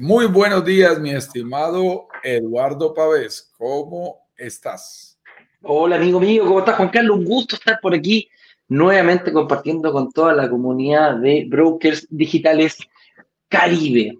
[0.00, 3.52] Muy buenos días, mi estimado Eduardo Pavés.
[3.56, 5.20] ¿Cómo estás?
[5.62, 6.44] Hola, amigo mío.
[6.44, 7.18] ¿Cómo estás, Juan Carlos?
[7.18, 8.28] Un gusto estar por aquí
[8.70, 12.78] nuevamente compartiendo con toda la comunidad de brokers digitales
[13.48, 14.16] Caribe.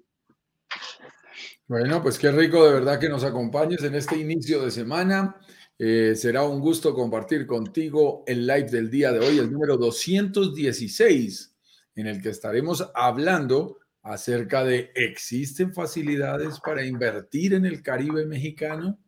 [1.69, 5.37] Bueno, pues qué rico de verdad que nos acompañes en este inicio de semana.
[5.79, 11.55] Eh, será un gusto compartir contigo el live del día de hoy, el número 216,
[11.95, 18.99] en el que estaremos hablando acerca de ¿existen facilidades para invertir en el Caribe mexicano?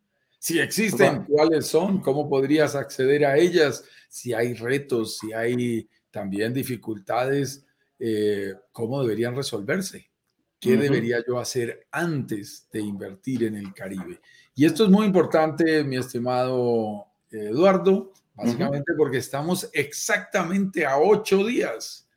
[0.43, 2.01] Si existen, ¿cuáles son?
[2.01, 3.85] ¿Cómo podrías acceder a ellas?
[4.09, 7.65] Si hay retos, si hay también dificultades,
[7.97, 10.11] eh, ¿cómo deberían resolverse?
[10.59, 14.21] ¿Qué debería yo hacer antes de invertir en el Caribe?
[14.57, 22.09] Y esto es muy importante, mi estimado Eduardo, básicamente porque estamos exactamente a ocho días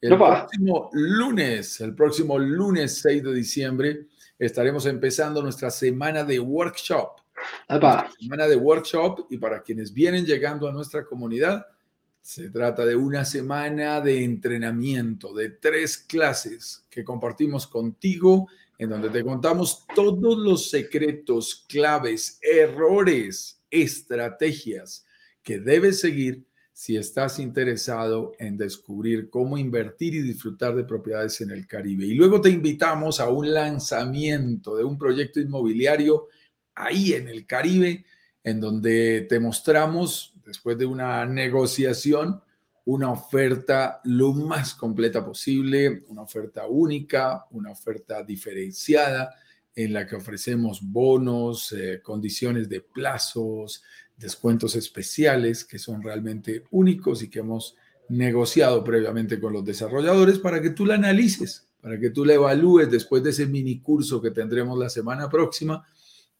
[0.00, 4.06] el próximo lunes, el próximo lunes 6 de diciembre,
[4.38, 7.17] estaremos empezando nuestra semana de workshop.
[8.18, 11.66] Semana de workshop y para quienes vienen llegando a nuestra comunidad,
[12.20, 19.08] se trata de una semana de entrenamiento, de tres clases que compartimos contigo, en donde
[19.08, 25.06] te contamos todos los secretos, claves, errores, estrategias
[25.42, 31.50] que debes seguir si estás interesado en descubrir cómo invertir y disfrutar de propiedades en
[31.50, 32.04] el Caribe.
[32.06, 36.28] Y luego te invitamos a un lanzamiento de un proyecto inmobiliario
[36.78, 38.04] ahí en el Caribe,
[38.42, 42.40] en donde te mostramos, después de una negociación,
[42.86, 49.34] una oferta lo más completa posible, una oferta única, una oferta diferenciada
[49.74, 53.82] en la que ofrecemos bonos, eh, condiciones de plazos,
[54.16, 57.76] descuentos especiales que son realmente únicos y que hemos
[58.08, 62.90] negociado previamente con los desarrolladores para que tú la analices, para que tú la evalúes
[62.90, 65.86] después de ese mini curso que tendremos la semana próxima.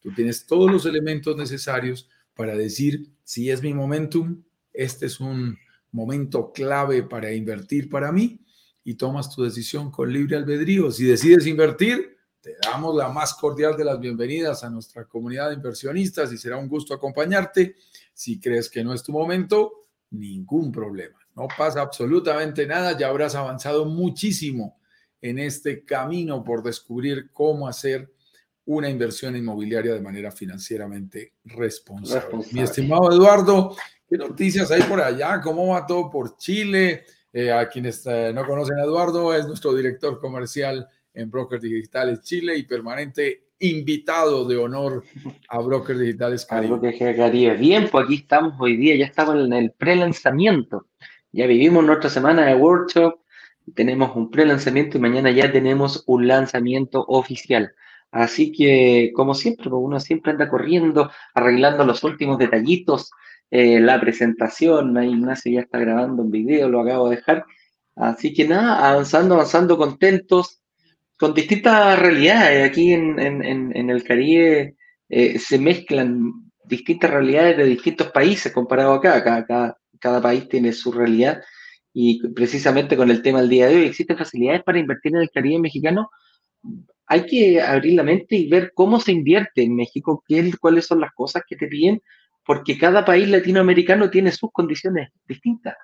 [0.01, 4.43] Tú tienes todos los elementos necesarios para decir si es mi momentum,
[4.73, 5.59] este es un
[5.91, 8.41] momento clave para invertir para mí
[8.85, 10.91] y tomas tu decisión con libre albedrío.
[10.91, 15.57] Si decides invertir, te damos la más cordial de las bienvenidas a nuestra comunidad de
[15.57, 17.77] inversionistas y será un gusto acompañarte.
[18.15, 21.19] Si crees que no es tu momento, ningún problema.
[21.35, 24.79] No pasa absolutamente nada, ya habrás avanzado muchísimo
[25.21, 28.13] en este camino por descubrir cómo hacer
[28.69, 32.45] una inversión inmobiliaria de manera financieramente responsable.
[32.53, 33.75] Mi estimado Eduardo,
[34.09, 35.41] ¿qué noticias hay por allá?
[35.41, 37.05] ¿Cómo va todo por Chile?
[37.33, 42.21] Eh, a quienes eh, no conocen a Eduardo, es nuestro director comercial en Brokers Digitales
[42.21, 45.03] Chile y permanente invitado de honor
[45.49, 47.57] a Brokers Digitales Caribe.
[47.57, 50.89] Bien, pues aquí estamos hoy día, ya estamos en el pre-lanzamiento.
[51.33, 53.21] Ya vivimos nuestra semana de workshop,
[53.75, 57.73] tenemos un pre-lanzamiento y mañana ya tenemos un lanzamiento oficial.
[58.11, 63.11] Así que, como siempre, pues, uno siempre anda corriendo, arreglando los últimos detallitos,
[63.51, 67.45] eh, la presentación, ahí Ignacio ya está grabando un video, lo acabo de dejar.
[67.97, 70.63] Así que nada, avanzando, avanzando, contentos
[71.19, 72.69] con distintas realidades.
[72.69, 73.19] Aquí en,
[73.91, 74.77] el Caribe
[75.09, 76.33] eh, se mezclan
[76.65, 79.23] distintas realidades de distintos países comparado acá.
[79.25, 81.43] Cada, cada, país tiene su realidad
[81.93, 85.31] y precisamente con el tema del día de hoy existen facilidades para invertir en el
[85.31, 86.11] Caribe mexicano.
[87.09, 91.01] Hay que abrir la mente y ver cómo se invierte en México, qué, cuáles son
[91.01, 92.03] las cosas que te piden,
[92.45, 95.77] porque cada país latinoamericano tiene sus condiciones distintas.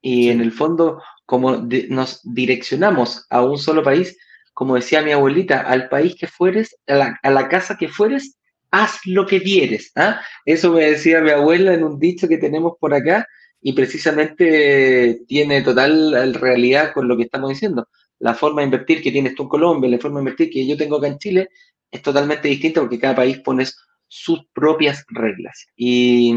[0.00, 4.16] Y en el fondo, como nos direccionamos a un solo país,
[4.52, 8.38] como decía mi abuelita, al país que fueres, a la, casa que fueres,
[8.70, 9.92] haz lo que vieres.
[9.96, 10.20] ¿ah?
[10.44, 13.26] Eso me decía mi abuela en un dicho que tenemos por acá
[13.60, 17.88] y precisamente tiene total realidad con lo que estamos diciendo.
[18.20, 20.76] La forma de invertir que tienes tú en Colombia, la forma de invertir que yo
[20.76, 21.48] tengo acá en Chile,
[21.90, 23.64] es totalmente distinta porque cada país pone
[24.06, 25.66] sus propias reglas.
[25.76, 26.32] Y,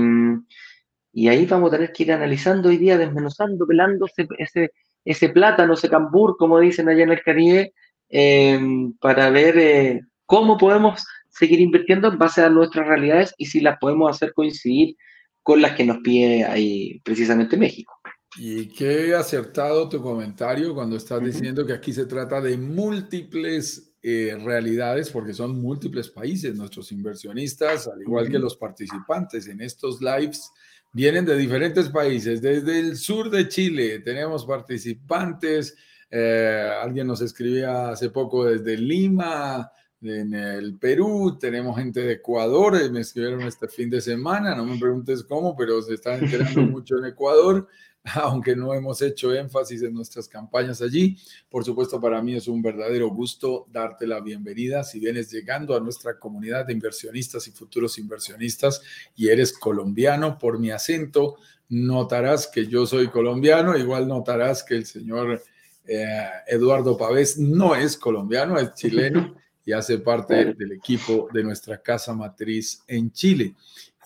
[1.13, 4.07] y ahí vamos a tener que ir analizando hoy día, desmenuzando, pelando
[4.37, 4.71] ese,
[5.05, 7.73] ese, plátano, ese cambur, como dicen allá en el Caribe,
[8.15, 13.59] Em, para ver eh, cómo podemos seguir invirtiendo en base a nuestras realidades y si
[13.59, 14.95] las podemos hacer coincidir
[15.41, 17.95] con las que nos pide ahí precisamente México.
[18.37, 24.37] Y qué acertado tu comentario cuando estás diciendo que aquí se trata de múltiples eh,
[24.43, 30.51] realidades, porque son múltiples países nuestros inversionistas, al igual que los participantes en estos lives,
[30.95, 35.75] Vienen de diferentes países, desde el sur de Chile tenemos participantes.
[36.11, 39.71] Eh, alguien nos escribía hace poco desde Lima,
[40.03, 44.77] en el Perú, tenemos gente de Ecuador, me escribieron este fin de semana, no me
[44.77, 47.67] preguntes cómo, pero se están enterando mucho en Ecuador.
[48.15, 51.17] aunque no hemos hecho énfasis en nuestras campañas allí.
[51.49, 54.83] Por supuesto, para mí es un verdadero gusto darte la bienvenida.
[54.83, 58.81] Si vienes llegando a nuestra comunidad de inversionistas y futuros inversionistas
[59.15, 61.37] y eres colombiano, por mi acento,
[61.69, 65.41] notarás que yo soy colombiano, igual notarás que el señor
[65.85, 69.35] eh, Eduardo Pavés no es colombiano, es chileno
[69.65, 73.55] y hace parte del equipo de nuestra casa matriz en Chile.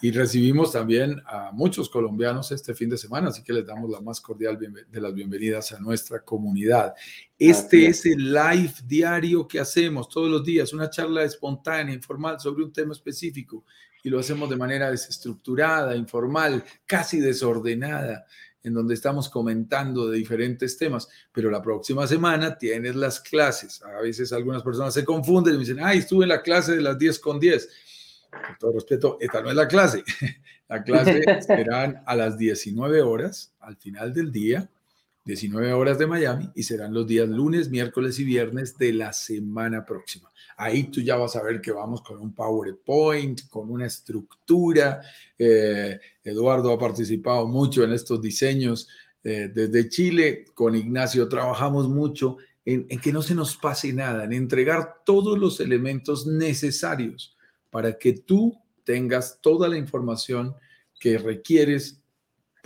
[0.02, 4.00] Y recibimos también a muchos colombianos este fin de semana, así que les damos la
[4.00, 6.94] más cordial de las bienvenidas a nuestra comunidad.
[7.38, 12.64] Este es el live diario que hacemos todos los días, una charla espontánea, informal sobre
[12.64, 13.66] un tema específico
[14.04, 18.26] y lo hacemos de manera desestructurada, informal, casi desordenada
[18.64, 23.82] en donde estamos comentando de diferentes temas, pero la próxima semana tienes las clases.
[23.82, 26.82] A veces algunas personas se confunden y me dicen, ay, estuve en la clase de
[26.82, 27.70] las 10 con 10
[28.32, 30.04] con todo respeto, esta no es la clase.
[30.70, 34.70] La clase serán a las 19 horas, al final del día,
[35.24, 39.86] 19 horas de Miami, y serán los días lunes, miércoles y viernes de la semana
[39.86, 40.30] próxima.
[40.58, 45.02] Ahí tú ya vas a ver que vamos con un PowerPoint, con una estructura.
[45.38, 48.90] Eh, Eduardo ha participado mucho en estos diseños
[49.24, 50.46] eh, desde Chile.
[50.54, 55.40] Con Ignacio trabajamos mucho en, en que no se nos pase nada, en entregar todos
[55.40, 57.37] los elementos necesarios
[57.70, 60.56] para que tú tengas toda la información
[61.00, 62.02] que requieres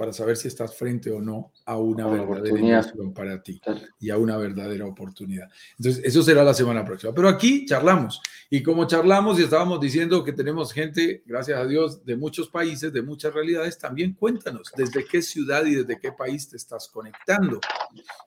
[0.02, 3.62] para saber si estás frente o no a una verdadera inversión para ti
[4.00, 5.48] y a una verdadera oportunidad.
[5.78, 7.14] Entonces, eso será la semana próxima.
[7.14, 8.20] Pero aquí charlamos.
[8.50, 12.92] Y como charlamos y estábamos diciendo que tenemos gente, gracias a Dios, de muchos países,
[12.92, 17.60] de muchas realidades, también cuéntanos desde qué ciudad y desde qué país te estás conectando.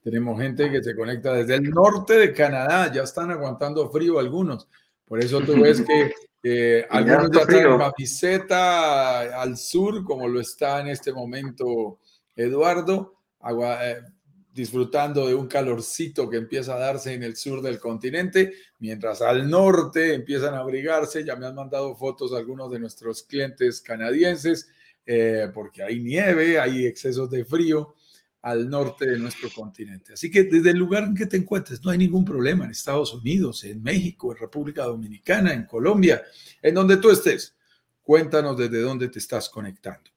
[0.05, 4.69] Tenemos gente que se conecta desde el norte de Canadá, ya están aguantando frío algunos.
[5.05, 6.13] Por eso tú ves que
[6.47, 12.01] eh, algunos ya están en camiseta al sur, como lo está en este momento
[12.37, 13.15] Eduardo,
[13.83, 14.03] eh,
[14.53, 19.49] disfrutando de un calorcito que empieza a darse en el sur del continente, mientras al
[19.49, 21.25] norte empiezan a abrigarse.
[21.25, 24.69] Ya me han mandado fotos algunos de nuestros clientes canadienses,
[25.07, 27.95] eh, porque hay nieve, hay excesos de frío
[28.45, 30.13] al norte de nuestro continente.
[30.13, 33.15] Así que desde el lugar en que te encuentres, no hay ningún problema en Estados
[33.15, 36.23] Unidos, en México, en República Dominicana, en Colombia,
[36.61, 37.57] en donde tú estés.
[38.03, 40.11] Cuéntanos desde dónde te estás conectando.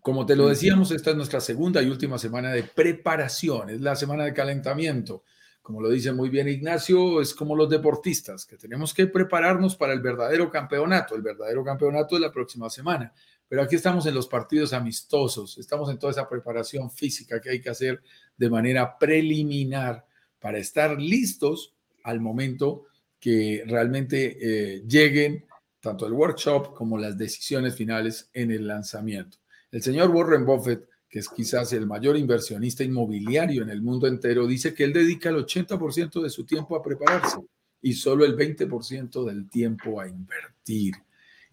[0.00, 3.96] Como te lo decíamos, esta es nuestra segunda y última semana de preparación, es la
[3.96, 5.24] semana de calentamiento.
[5.60, 9.92] Como lo dice muy bien Ignacio, es como los deportistas, que tenemos que prepararnos para
[9.92, 11.16] el verdadero campeonato.
[11.16, 13.12] El verdadero campeonato es la próxima semana.
[13.48, 17.60] Pero aquí estamos en los partidos amistosos, estamos en toda esa preparación física que hay
[17.60, 18.02] que hacer
[18.36, 20.06] de manera preliminar
[20.40, 22.86] para estar listos al momento
[23.20, 25.46] que realmente eh, lleguen
[25.80, 29.38] tanto el workshop como las decisiones finales en el lanzamiento.
[29.70, 34.46] El señor Warren Buffett, que es quizás el mayor inversionista inmobiliario en el mundo entero,
[34.46, 37.38] dice que él dedica el 80% de su tiempo a prepararse
[37.82, 40.94] y solo el 20% del tiempo a invertir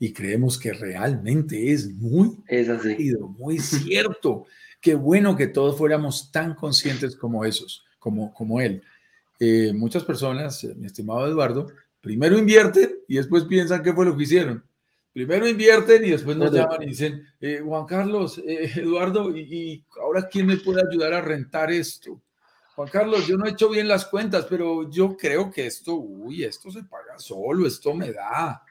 [0.01, 3.13] y creemos que realmente es muy es así.
[3.37, 4.47] muy cierto.
[4.81, 8.81] Qué bueno que todos fuéramos tan conscientes como esos, como, como él.
[9.39, 11.67] Eh, muchas personas, eh, mi estimado Eduardo,
[12.01, 14.63] primero invierten y después piensan qué fue lo que hicieron.
[15.13, 20.27] Primero invierten y después nos llaman y dicen, eh, Juan Carlos, Eduardo, y, y, ahora
[20.27, 22.19] quién me puede ayudar a rentar esto?
[22.75, 26.43] Juan Carlos, yo no he hecho bien las cuentas, pero yo creo que esto, uy,
[26.43, 28.63] esto se paga solo, esto me da.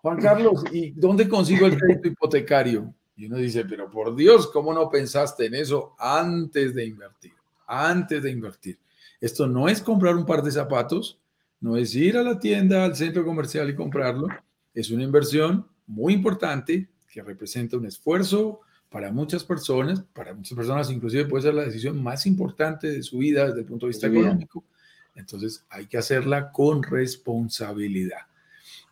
[0.00, 2.94] Juan Carlos, ¿y dónde consigo el crédito hipotecario?
[3.16, 7.32] Y uno dice, pero por Dios, ¿cómo no pensaste en eso antes de invertir?
[7.66, 8.78] Antes de invertir.
[9.20, 11.18] Esto no es comprar un par de zapatos,
[11.60, 14.28] no es ir a la tienda, al centro comercial y comprarlo.
[14.72, 20.90] Es una inversión muy importante que representa un esfuerzo para muchas personas, para muchas personas
[20.90, 24.06] inclusive puede ser la decisión más importante de su vida desde el punto de vista
[24.06, 24.64] económico.
[25.16, 28.27] Entonces hay que hacerla con responsabilidad.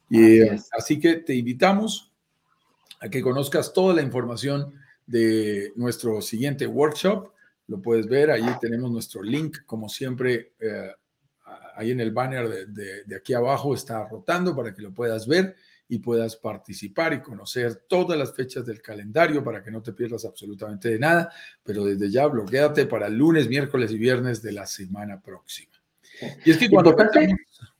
[0.09, 0.41] Y,
[0.73, 2.13] así que te invitamos
[3.01, 4.75] a que conozcas toda la información
[5.07, 7.33] de nuestro siguiente workshop.
[7.69, 10.91] Lo puedes ver, ahí tenemos nuestro link, como siempre, eh,
[11.75, 15.57] ahí en el banner de, de, aquí abajo está rotando para que lo puedas ver
[15.89, 20.25] y puedas participar y conocer todas las fechas del calendario para que no te pierdas
[20.25, 21.33] absolutamente de nada,
[21.63, 25.73] pero desde ya bloqueate para el lunes, miércoles y viernes de la semana próxima.
[26.45, 26.97] Y es que cuando...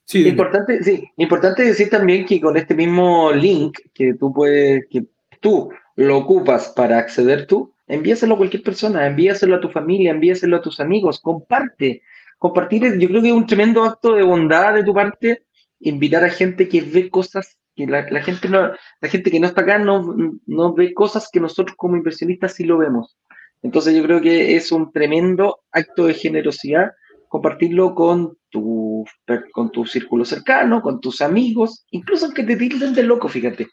[0.07, 5.05] Sí, importante, sí, importante decir también que con este mismo link que tú puedes, que
[5.41, 10.57] tú lo ocupas para acceder tú, envíaselo a cualquier persona, envíaselo a tu familia, envíaselo
[10.57, 12.03] a tus amigos, comparte.
[12.39, 15.43] Compartir, yo creo que es un tremendo acto de bondad de tu parte,
[15.81, 18.71] invitar a gente que ve cosas que la, gente no,
[19.01, 20.15] la gente que no está acá no,
[20.47, 23.19] no ve cosas que nosotros como inversionistas sí lo vemos.
[23.63, 26.93] Entonces yo creo que es un tremendo acto de generosidad
[27.29, 29.05] compartirlo con tu,
[29.53, 33.69] con tu círculo cercano, con tus amigos, incluso aunque te tilden de loco, fíjate.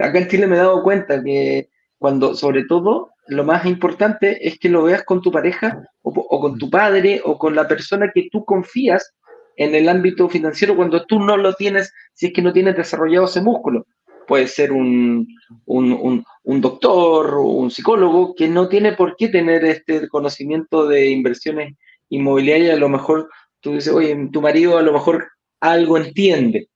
[0.00, 4.58] Acá en Chile me he dado cuenta que cuando, sobre todo, lo más importante es
[4.58, 8.28] que lo veas con tu pareja o, con tu padre o con la persona que
[8.30, 9.14] tú confías
[9.56, 13.26] en el ámbito financiero cuando tú no lo tienes, si es que no tienes desarrollado
[13.26, 13.86] ese músculo.
[14.26, 15.26] Puede ser un,
[15.66, 21.10] un, un, doctor o un psicólogo que no tiene por qué tener este conocimiento de
[21.10, 21.74] inversiones
[22.08, 22.74] inmobiliarias.
[22.74, 23.30] A lo mejor
[23.60, 25.28] tú dices, oye, tu marido a lo mejor
[25.60, 26.68] algo entiende.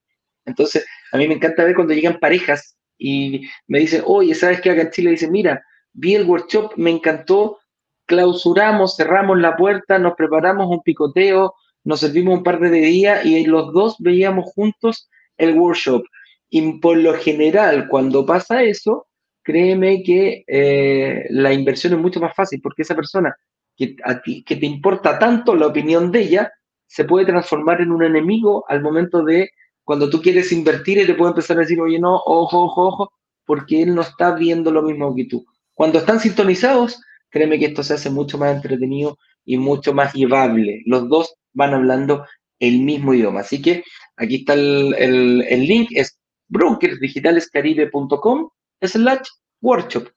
[0.45, 4.71] Entonces, a mí me encanta ver cuando llegan parejas y me dicen, oye, ¿sabes qué?
[4.71, 7.59] Acá en Chile dicen, mira, vi el workshop, me encantó,
[8.07, 11.55] clausuramos, cerramos la puerta, nos preparamos un picoteo,
[11.85, 16.05] nos servimos un par de días y los dos veíamos juntos el workshop.
[16.51, 19.07] Y por lo general, cuando pasa eso,
[19.43, 23.37] créeme que eh, la inversión es mucho más fácil porque esa persona
[23.79, 26.53] que, a ti, que te importa tanto la opinión de ella
[26.87, 29.51] se puede transformar en un enemigo al momento de
[29.85, 33.13] cuando tú quieres invertir y te puede empezar a decir, oye, no, ojo, ojo, ojo,
[33.47, 35.47] porque él no está viendo lo mismo que tú.
[35.73, 40.83] Cuando están sintonizados, créeme que esto se hace mucho más entretenido y mucho más llevable.
[40.85, 42.27] Los dos van hablando
[42.59, 43.41] el mismo idioma.
[43.41, 43.85] Así que
[44.17, 46.19] aquí está el, el, link, es
[46.49, 48.49] brokersdigitalescaribe.com
[48.83, 49.29] slash
[49.61, 50.09] workshop.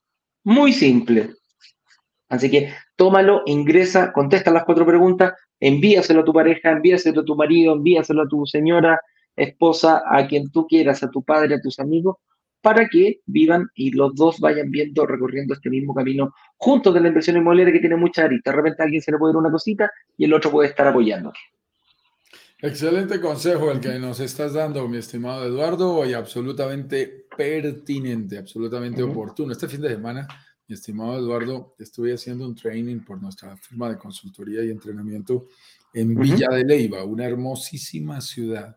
[0.44, 1.34] Muy simple.
[2.32, 7.36] Así que tómalo, ingresa, contesta las cuatro preguntas, envíaselo a tu pareja, envíaselo a tu
[7.36, 8.98] marido, envíaselo a tu señora,
[9.36, 12.16] esposa, a quien tú quieras, a tu padre, a tus amigos,
[12.62, 17.08] para que vivan y los dos vayan viendo, recorriendo este mismo camino juntos de la
[17.08, 18.50] inversión inmobiliaria que tiene mucha arista.
[18.50, 20.88] De repente a alguien se le puede dar una cosita y el otro puede estar
[20.88, 21.34] apoyando.
[22.62, 29.52] Excelente consejo el que nos estás dando, mi estimado Eduardo, y absolutamente pertinente, absolutamente oportuno.
[29.52, 30.26] Este fin de semana,
[30.68, 35.48] mi estimado Eduardo, estuve haciendo un training por nuestra firma de consultoría y entrenamiento
[35.92, 38.76] en Villa de Leyva, una hermosísima ciudad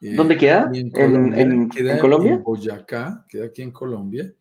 [0.00, 0.70] eh, ¿Dónde queda?
[0.72, 1.40] En Colombia.
[1.42, 4.32] ¿En, queda en, Boyacá, queda aquí en Colombia,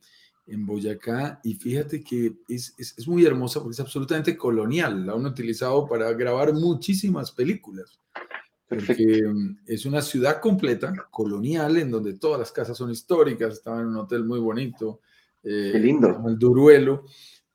[0.48, 5.14] en Boyacá, y fíjate que es, es, es, muy hermosa porque es absolutamente colonial, la
[5.14, 8.00] han utilizado para grabar muchísimas películas.
[8.70, 13.82] Porque mm, es una ciudad completa, colonial, en donde todas las casas son históricas, estaba
[13.82, 15.02] en un hotel muy bonito.
[15.50, 16.24] Eh, Qué lindo.
[16.28, 17.06] El Duruelo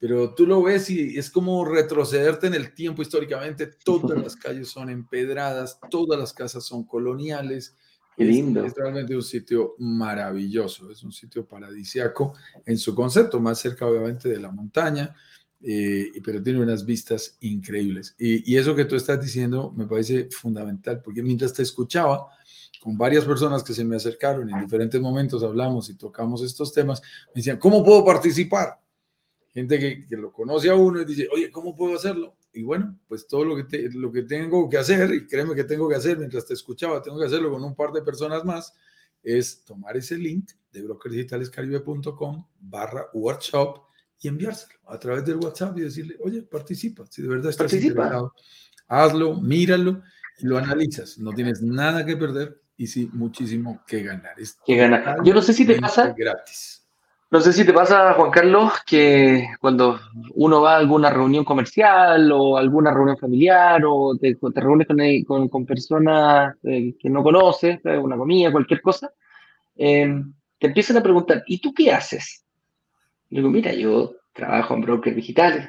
[0.05, 3.71] pero tú lo ves y es como retrocederte en el tiempo históricamente.
[3.83, 7.75] Todas las calles son empedradas, todas las casas son coloniales,
[8.15, 8.63] Qué lindo.
[8.67, 12.35] Es, realmente un sitio maravilloso, es un sitio paradisiaco
[12.67, 15.17] en su concepto, más cerca obviamente de la montaña,
[15.63, 18.15] eh, pero tiene unas vistas increíbles.
[18.19, 22.29] Y, y, eso que tú estás diciendo me parece fundamental, porque mientras te escuchaba,
[22.81, 27.01] con varias personas que se me acercaron, en diferentes momentos hablamos y tocamos estos temas,
[27.29, 28.81] me decían, ¿cómo puedo participar?
[29.53, 32.37] Gente que, que lo conoce a uno y dice, oye, ¿cómo puedo hacerlo?
[32.55, 35.89] y bueno, pues todo lo que, lo que tengo que hacer, y créeme que tengo
[35.89, 38.73] que hacer mientras te escuchaba, tengo que hacerlo con un par de personas más,
[39.23, 43.81] es tomar ese link de brokersdigitalescaribe.com barra workshop
[44.21, 48.33] y enviárselo a través del WhatsApp y decirle, oye, participa, si de verdad estás interesado,
[48.87, 50.03] hazlo, míralo
[50.39, 51.19] y lo analizas.
[51.19, 54.39] No tienes nada que perder y sí muchísimo que ganar.
[54.39, 55.19] Es que ganar.
[55.25, 56.15] Yo no sé si te pasa.
[56.17, 56.85] Gratis
[57.35, 59.99] no sé si te pasa, Juan Carlos, que cuando
[60.35, 64.87] uno va a alguna reunión comercial o alguna reunión familiar o te, reúnes
[65.27, 69.13] con, personas eh, que no conoces, eh, una comida, cualquier cosa,
[69.75, 72.45] em, te empiezan a preguntar, ¿y tú qué haces?
[73.31, 75.69] Y digo, mira, yo trabajo en brokers digitales.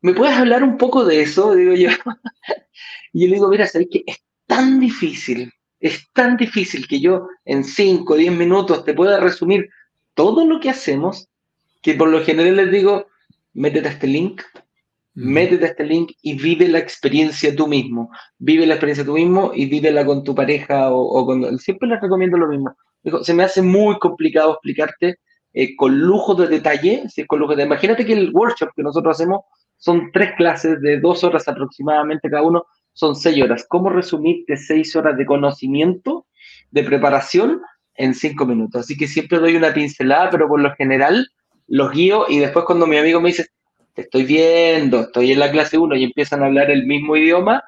[0.00, 1.56] ¿Me puedes hablar un poco de eso?
[1.56, 1.88] Digo yo.
[3.12, 5.52] y yo le digo, mira, sabes que es tan difícil,
[5.84, 9.68] es tan difícil que yo en 5 o 10 minutos te pueda resumir
[10.14, 11.28] todo lo que hacemos,
[11.82, 13.08] que por lo general les digo,
[13.52, 14.40] métete a este link,
[15.12, 18.10] métete a este link y vive la experiencia tú mismo.
[18.38, 21.58] Vive la experiencia tú mismo y vívela con tu pareja o, con...
[21.58, 22.74] Siempre les recomiendo lo mismo.
[23.20, 25.18] se me hace muy complicado explicarte
[25.52, 27.64] eh, con lujo de detalle, con lujo de...
[27.64, 29.42] Imagínate que el workshop que nosotros hacemos
[29.76, 33.66] son tres clases de dos horas aproximadamente cada uno, son seis horas.
[33.68, 36.26] ¿Cómo resumirte seis horas de conocimiento,
[36.70, 37.60] de preparación
[37.96, 38.82] en cinco minutos.
[38.82, 41.28] Así que siempre doy una pincelada, pero por lo general
[41.66, 43.46] los guío y después cuando mi amigo me dice,
[43.94, 47.62] te estoy viendo, estoy en la clase 1 y empiezan a hablar el mismo idioma,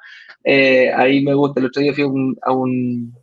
[0.44, 1.60] eh, ahí me gusta.
[1.60, 2.04] El otro día fui
[2.42, 3.14] a un,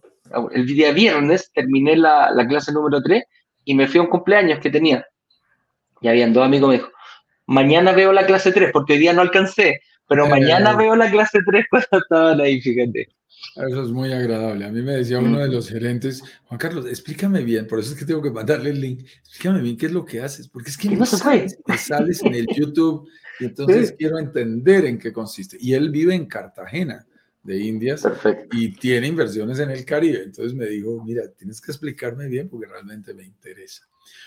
[0.51, 3.23] el día viernes terminé la, la, clase número 3
[3.65, 5.05] y me fui a un cumpleaños que tenía.
[6.01, 6.91] Y habían dos amigos me dijo,
[7.45, 11.39] mañana veo la clase 3, porque hoy día no alcancé, pero mañana veo la clase
[11.45, 13.09] 3 cuando estaban ahí, fíjate.
[13.55, 14.65] Eso es muy agradable.
[14.65, 17.99] A mí me decía uno de los gerentes, Juan Carlos, explícame bien, por eso es
[17.99, 20.77] que tengo que mandarle el link, explícame bien qué es lo que haces, porque es
[20.77, 23.07] que no, sabes, sales en el YouTube
[23.39, 25.57] y entonces quiero entender en qué consiste.
[25.59, 27.05] Y él vive en Cartagena
[27.43, 28.07] de Indias
[28.51, 30.23] y tiene inversiones en el Caribe.
[30.23, 33.83] Entonces me dijo, mira, tienes que explicarme bien porque realmente me interesa.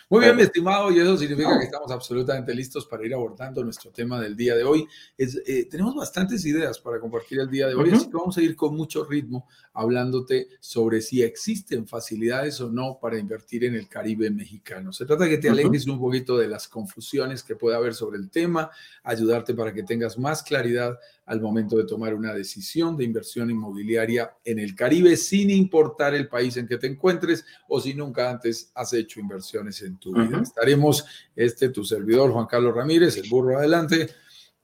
[0.09, 3.91] Muy bien, mi estimado, y eso significa que estamos absolutamente listos para ir abordando nuestro
[3.91, 4.87] tema del día de hoy.
[5.19, 8.43] Es, eh, tenemos bastantes ideas para compartir el día de hoy, así que vamos a
[8.43, 13.89] ir con mucho ritmo hablándote sobre si existen facilidades o no para invertir en el
[13.89, 14.93] Caribe mexicano.
[14.93, 18.19] Se trata de que te alejes un poquito de las confusiones que puede haber sobre
[18.19, 18.71] el tema,
[19.03, 24.37] ayudarte para que tengas más claridad al momento de tomar una decisión de inversión inmobiliaria
[24.45, 28.71] en el Caribe, sin importar el país en que te encuentres o si nunca antes
[28.75, 30.41] has hecho inversiones en tu vida.
[30.41, 31.05] Estaremos,
[31.35, 34.09] este, tu servidor, Juan Carlos Ramírez, el burro adelante,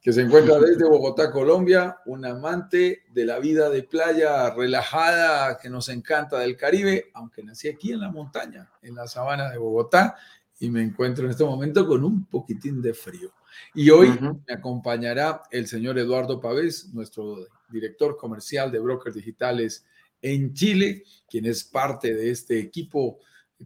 [0.01, 5.69] que se encuentra desde Bogotá, Colombia, un amante de la vida de playa relajada que
[5.69, 10.15] nos encanta del Caribe, aunque nací aquí en la montaña, en la sabana de Bogotá,
[10.59, 13.31] y me encuentro en este momento con un poquitín de frío.
[13.73, 14.09] Y hoy
[14.47, 19.85] me acompañará el señor Eduardo Pavés, nuestro director comercial de brokers digitales
[20.21, 23.19] en Chile, quien es parte de este equipo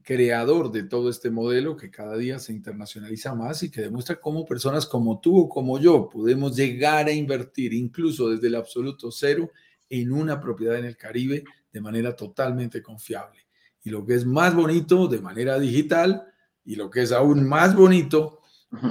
[0.03, 4.45] creador de todo este modelo que cada día se internacionaliza más y que demuestra cómo
[4.45, 9.51] personas como tú o como yo podemos llegar a invertir incluso desde el absoluto cero
[9.89, 13.39] en una propiedad en el Caribe de manera totalmente confiable.
[13.83, 16.23] Y lo que es más bonito de manera digital
[16.65, 18.41] y lo que es aún más bonito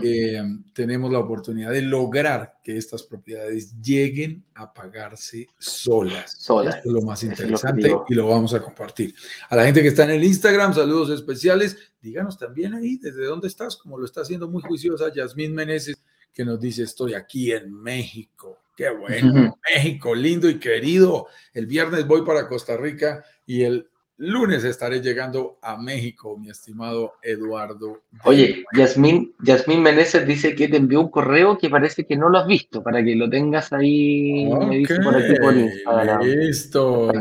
[0.02, 0.42] eh,
[0.72, 6.32] tenemos la oportunidad de lograr que estas propiedades lleguen a pagarse solas.
[6.38, 6.76] solas.
[6.76, 9.14] es lo más interesante y lo vamos a compartir.
[9.50, 11.76] A la gente que está en el Instagram, saludos especiales.
[12.00, 15.96] Díganos también ahí desde dónde estás, como lo está haciendo muy juiciosa Yasmín Meneses,
[16.32, 18.62] que nos dice, estoy aquí en México.
[18.76, 21.28] Qué bueno, México, lindo y querido.
[21.52, 27.14] El viernes voy para Costa Rica y el lunes estaré llegando a México, mi estimado
[27.22, 28.02] Eduardo.
[28.24, 32.38] Oye, Yasmín, Yasmín Meneses dice que te envió un correo que parece que no lo
[32.38, 34.48] has visto, para que lo tengas ahí.
[34.68, 37.12] me dice por aquí Listo,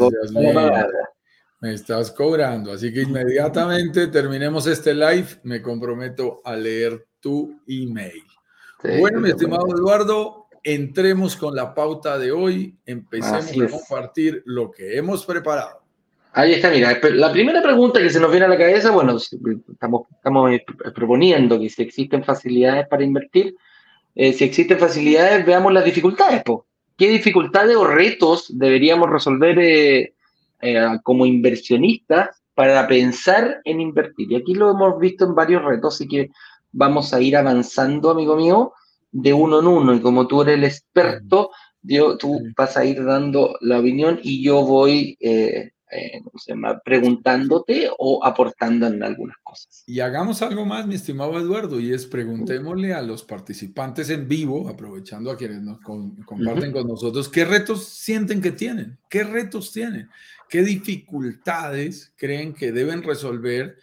[1.59, 8.23] Me estás cobrando, así que inmediatamente terminemos este live, me comprometo a leer tu email.
[8.99, 14.97] bueno, mi estimado Eduardo, entremos con la pauta de hoy, empecemos a compartir lo que
[14.97, 15.84] hemos preparado.
[16.37, 20.01] Ahí está, mira, la primera pregunta que se nos viene a la cabeza, bueno, estamos,
[20.11, 23.55] estamos eh, proponiendo que si existen facilidades para invertir,
[24.13, 26.43] eh, si existen facilidades, veamos las dificultades.
[26.97, 30.13] ¿Qué dificultades o retos deberíamos resolver eh,
[31.03, 34.29] como inversionistas para pensar en invertir?
[34.33, 36.31] Y aquí lo hemos visto en varios retos, así que
[36.73, 38.73] vamos a ir avanzando, amigo mío,
[39.09, 39.93] de uno en uno.
[39.93, 44.43] Y como tú eres el experto, yo, tú vas a ir dando la opinión y
[44.43, 45.71] yo voy eh,
[46.83, 49.83] preguntándote o aportando en algunas cosas.
[49.85, 54.67] Y hagamos algo más, mi estimado Eduardo, y es preguntémosle a los participantes en vivo,
[54.67, 58.97] aprovechando a quienes nos comparten con nosotros, ¿qué retos sienten que tienen?
[59.09, 60.09] ¿Qué retos tienen?
[60.49, 63.77] ¿Qué dificultades creen que deben resolver?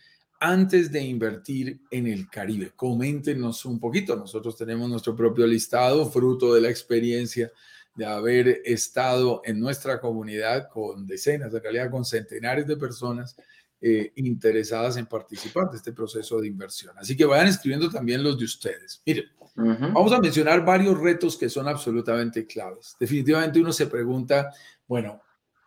[0.45, 2.73] antes de invertir en el Caribe.
[2.75, 4.17] Coméntenos un poquito.
[4.17, 7.53] Nosotros tenemos nuestro propio listado, fruto de la experiencia
[7.95, 13.37] de haber estado en nuestra comunidad con decenas, en realidad con centenares de personas
[13.85, 16.97] eh, interesadas en participar de este proceso de inversión.
[16.99, 19.03] Así que vayan escribiendo también los de ustedes.
[19.05, 19.25] Miren,
[19.57, 22.97] vamos a mencionar varios retos que son absolutamente claves.
[22.99, 24.53] Definitivamente uno se pregunta,
[24.87, 25.21] bueno,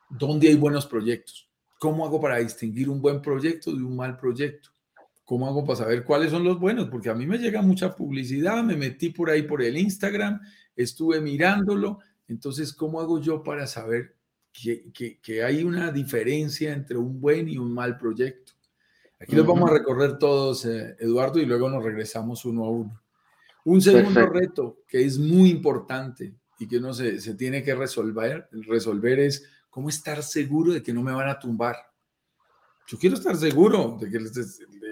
[0.09, 1.49] ¿dónde hay buenos proyectos?
[1.77, 4.69] ¿Cómo hago para distinguir un buen proyecto de un mal proyecto?
[5.25, 6.87] ¿Cómo hago para saber cuáles son los buenos?
[6.89, 10.39] Porque a mí me llega mucha publicidad, me metí por ahí por el Instagram,
[10.75, 14.15] estuve mirándolo entonces, ¿cómo hago yo para saber
[14.51, 18.53] que, hay una diferencia entre un buen y un mal proyecto?
[19.19, 23.01] Aquí los vamos a recorrer todos, eh, Eduardo, y luego nos regresamos uno a uno.
[23.63, 28.47] Un segundo reto que es muy importante y que uno se, se, tiene que resolver,
[28.51, 31.75] resolver es cómo estar seguro de que no me van a tumbar.
[32.87, 34.19] Yo quiero estar seguro de que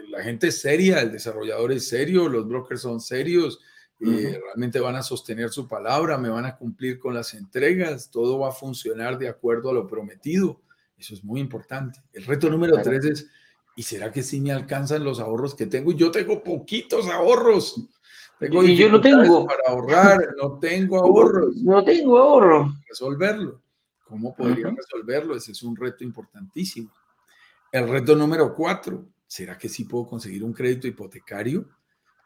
[0.10, 3.60] la gente es seria, el desarrollador es serio, los brokers son serios,
[3.99, 8.39] eh, realmente van a sostener su palabra, me van a cumplir con las entregas, todo
[8.39, 10.62] va a funcionar de acuerdo a lo prometido.
[10.97, 12.01] Eso es muy importante.
[12.12, 13.29] El reto número tres es,
[13.75, 15.91] ¿y será que sí me alcanzan los ahorros que tengo?
[15.91, 17.75] Yo tengo poquitos ahorros.
[18.39, 19.45] Tengo y yo no tengo.
[19.45, 21.56] Para ahorrar, no tengo ahorros.
[21.58, 22.73] No tengo ahorros.
[22.88, 23.62] Resolverlo.
[24.03, 25.36] ¿Cómo podría resolverlo?
[25.36, 26.91] Ese es un reto importantísimo.
[27.71, 31.67] El reto número cuatro, ¿será que sí puedo conseguir un crédito hipotecario?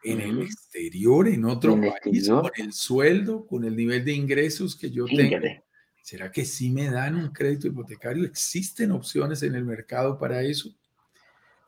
[0.03, 4.89] En el exterior, en otro país, con el sueldo, con el nivel de ingresos que
[4.89, 5.45] yo tengo.
[6.01, 8.23] ¿Será que sí me dan un crédito hipotecario?
[8.23, 10.69] ¿Existen opciones en el mercado para eso?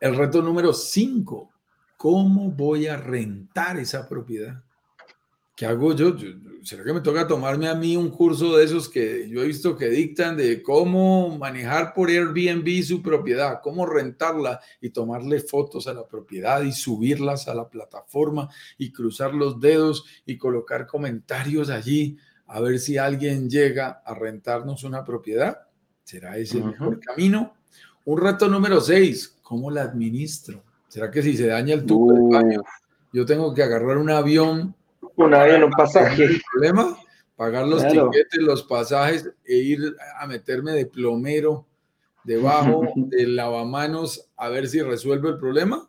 [0.00, 1.52] El reto número cinco,
[1.98, 4.64] ¿cómo voy a rentar esa propiedad?
[5.60, 6.16] ¿Qué hago yo?
[6.62, 9.76] ¿Será que me toca tomarme a mí un curso de esos que yo he visto
[9.76, 15.92] que dictan de cómo manejar por Airbnb su propiedad, cómo rentarla y tomarle fotos a
[15.92, 22.16] la propiedad y subirlas a la plataforma y cruzar los dedos y colocar comentarios allí
[22.46, 25.58] a ver si alguien llega a rentarnos una propiedad?
[26.04, 27.52] ¿Será ese el mejor camino?
[28.06, 30.64] Un reto número seis, ¿cómo la administro?
[30.88, 32.62] ¿Será que si se daña el tubo del baño,
[33.12, 34.74] yo tengo que agarrar un avión
[35.24, 36.40] un avión, un pasaje.
[36.52, 36.96] problema,
[37.36, 41.66] pagar los tiquetes, los pasajes e ir a meterme de plomero
[42.24, 45.88] debajo del lavamanos a ver si resuelve el problema.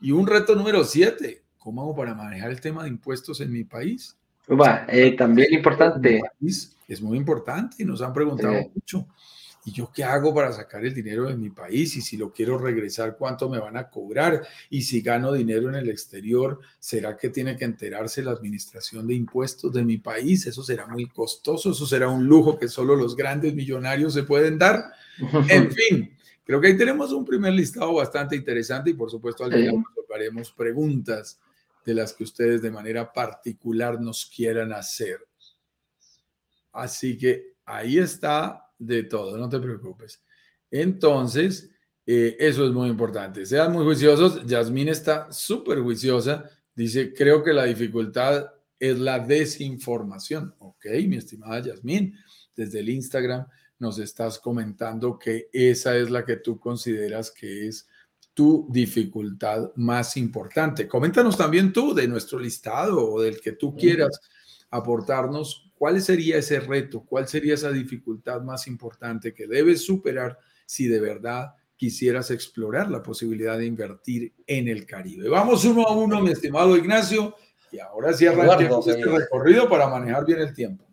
[0.00, 3.64] Y un reto número siete, ¿cómo hago para manejar el tema de impuestos en mi
[3.64, 4.16] país?
[4.88, 6.22] Eh, también importante.
[6.86, 9.06] Es muy importante y nos han preguntado mucho.
[9.66, 11.96] ¿Y yo qué hago para sacar el dinero de mi país?
[11.96, 14.46] Y si lo quiero regresar, ¿cuánto me van a cobrar?
[14.70, 19.14] Y si gano dinero en el exterior, ¿será que tiene que enterarse la administración de
[19.14, 20.46] impuestos de mi país?
[20.46, 24.56] Eso será muy costoso, eso será un lujo que solo los grandes millonarios se pueden
[24.56, 24.84] dar.
[25.48, 29.52] En fin, creo que ahí tenemos un primer listado bastante interesante y por supuesto al
[29.52, 31.40] final resolveremos preguntas
[31.84, 35.26] de las que ustedes de manera particular nos quieran hacer.
[36.72, 40.22] Así que ahí está de todo, no te preocupes.
[40.70, 41.70] Entonces,
[42.04, 43.44] eh, eso es muy importante.
[43.46, 44.46] Sean muy juiciosos.
[44.46, 46.48] Yasmín está súper juiciosa.
[46.74, 50.54] Dice, creo que la dificultad es la desinformación.
[50.58, 52.14] Ok, mi estimada Yasmín,
[52.54, 53.46] desde el Instagram
[53.78, 57.86] nos estás comentando que esa es la que tú consideras que es
[58.32, 60.86] tu dificultad más importante.
[60.86, 64.20] Coméntanos también tú de nuestro listado o del que tú quieras
[64.70, 67.04] aportarnos ¿Cuál sería ese reto?
[67.04, 73.02] ¿Cuál sería esa dificultad más importante que debes superar si de verdad quisieras explorar la
[73.02, 75.28] posibilidad de invertir en el Caribe?
[75.28, 77.34] Vamos uno a uno, mi estimado Ignacio,
[77.70, 80.86] y ahora sí arranquemos este recorrido para manejar bien el tiempo.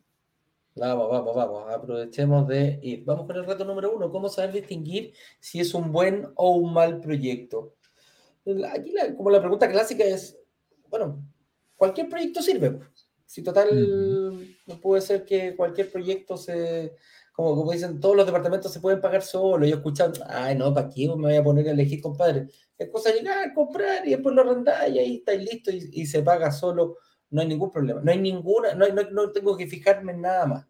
[0.75, 1.71] Vamos, vamos, vamos.
[1.71, 3.03] Aprovechemos de ir.
[3.05, 4.09] Vamos con el reto número uno.
[4.11, 7.75] ¿Cómo saber distinguir si es un buen o un mal proyecto?
[8.71, 10.37] Aquí, como la pregunta clásica es,
[10.89, 11.23] bueno,
[11.75, 12.79] cualquier proyecto sirve.
[13.33, 16.93] Si total, no puede ser que cualquier proyecto se,
[17.31, 19.65] como, como dicen, todos los departamentos se pueden pagar solo.
[19.65, 22.47] Yo escuchan, ay, no, ¿para qué me voy a poner a elegir, compadre?
[22.77, 26.05] Es cosa de llegar, comprar y después lo arrendáis y ahí estáis listo y, y,
[26.05, 26.97] se paga solo.
[27.31, 28.01] No hay ningún problema.
[28.03, 30.67] No hay ninguna, no, no, no, tengo que fijarme en nada más.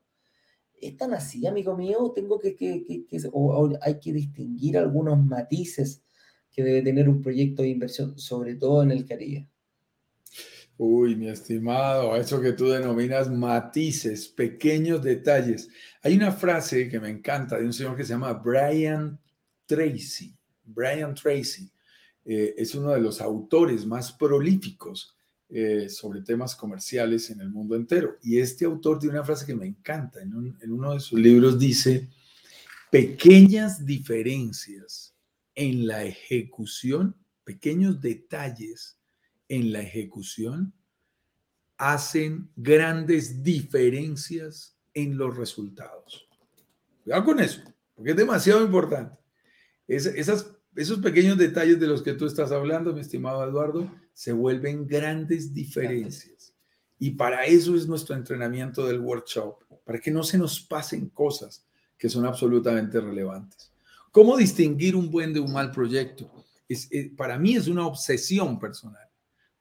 [0.79, 2.13] ¿Es tan así, amigo mío?
[2.15, 6.01] Tengo que, que, que, que o, o hay que distinguir algunos matices
[6.49, 9.49] que debe tener un proyecto de inversión, sobre todo en el Caribe.
[10.77, 15.69] Uy, mi estimado, eso que tú denominas matices, pequeños detalles.
[16.01, 19.19] Hay una frase que me encanta de un señor que se llama Brian
[19.67, 20.35] Tracy.
[20.63, 21.71] Brian Tracy
[22.25, 25.15] eh, es uno de los autores más prolíficos
[25.47, 28.17] eh, sobre temas comerciales en el mundo entero.
[28.23, 30.21] Y este autor tiene una frase que me encanta.
[30.21, 32.09] En, en uno de sus libros dice,
[32.89, 35.13] pequeñas diferencias
[35.53, 38.97] en la ejecución, pequeños detalles
[39.53, 40.73] en la ejecución
[41.77, 46.27] hacen grandes diferencias en los resultados.
[47.03, 47.61] Cuidado con eso,
[47.93, 49.15] porque es demasiado importante.
[49.87, 54.87] esas, esos pequeños detalles de los que tú estás hablando, mi estimado Eduardo, se vuelven
[54.87, 56.55] grandes diferencias.
[56.97, 61.67] Y para eso es nuestro entrenamiento del workshop, para que no se nos pasen cosas
[61.97, 63.71] que son absolutamente relevantes.
[64.11, 66.31] ¿Cómo distinguir un buen de un mal proyecto?
[66.67, 69.12] Es, eh, para mí es una obsesión personal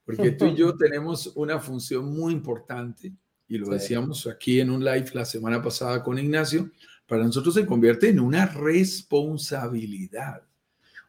[0.04, 3.12] porque tú y yo tenemos una función muy importante,
[3.48, 6.70] y lo decíamos aquí en un live la semana pasada con Ignacio,
[7.06, 10.42] para nosotros se convierte en una responsabilidad,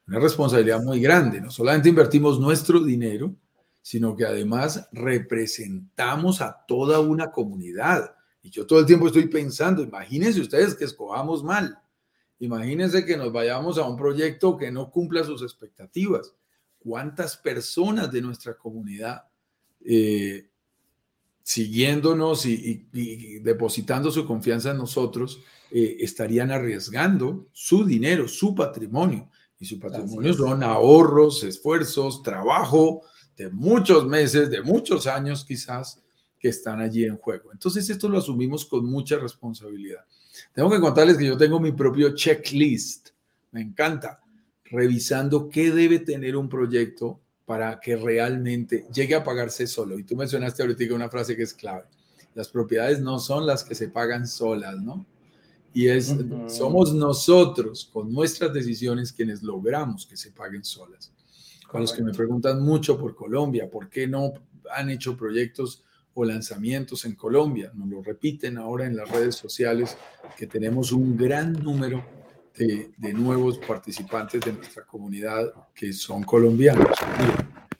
[0.05, 1.39] una responsabilidad muy grande.
[1.39, 3.33] No solamente invertimos nuestro dinero,
[3.81, 8.15] sino que además representamos a toda una comunidad.
[8.41, 11.79] Y yo todo el tiempo estoy pensando, imagínense ustedes que escojamos mal,
[12.39, 16.33] imagínense que nos vayamos a un proyecto que no cumpla sus expectativas
[16.83, 19.23] cuántas personas de nuestra comunidad
[19.85, 20.49] eh,
[21.41, 22.87] siguiéndonos y,
[23.41, 25.41] depositando su confianza en nosotros
[25.71, 29.29] eh, estarían arriesgando su dinero, su patrimonio.
[29.59, 33.01] Y su patrimonio son ahorros, esfuerzos, trabajo
[33.37, 36.01] de muchos meses, de muchos años quizás,
[36.37, 37.53] que están allí en juego.
[37.53, 40.03] Entonces esto lo asumimos con mucha responsabilidad.
[40.53, 43.09] Tengo que contarles que yo tengo mi propio checklist.
[43.51, 44.22] Me encanta
[44.73, 49.99] revisando qué debe tener un proyecto para que realmente llegue a pagarse solo.
[49.99, 51.83] Y tú mencionaste ahorita una frase que es clave.
[52.33, 55.05] Las propiedades no son las que se pagan solas, ¿no?
[55.75, 56.15] Y es,
[56.47, 61.11] somos nosotros con nuestras decisiones quienes logramos que se paguen solas.
[61.67, 64.33] Para los que me preguntan mucho por Colombia, ¿por qué no
[64.75, 65.83] han hecho proyectos
[66.13, 67.71] o lanzamientos en Colombia?
[67.75, 69.97] Nos lo repiten ahora en las redes sociales
[70.37, 72.22] que tenemos un gran número
[72.57, 76.97] de, de nuevos participantes de nuestra comunidad que son colombianos.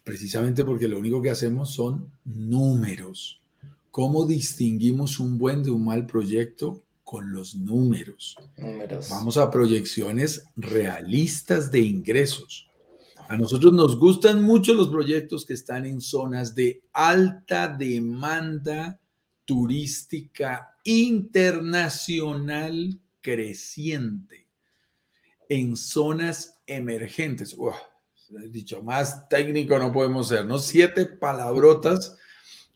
[0.04, 3.42] Precisamente porque lo único que hacemos son números.
[3.92, 6.84] ¿Cómo distinguimos un buen de un mal proyecto?
[7.14, 8.36] con los números.
[9.12, 12.68] Vamos a proyecciones realistas de ingresos.
[13.30, 19.00] A nosotros nos gustan mucho los proyectos que están en zonas de alta demanda
[19.46, 24.43] turística internacional creciente,
[25.50, 27.56] en zonas emergentes.
[28.50, 30.60] dicho más técnico no podemos ser, ¿no?
[30.60, 32.18] Siete palabrotas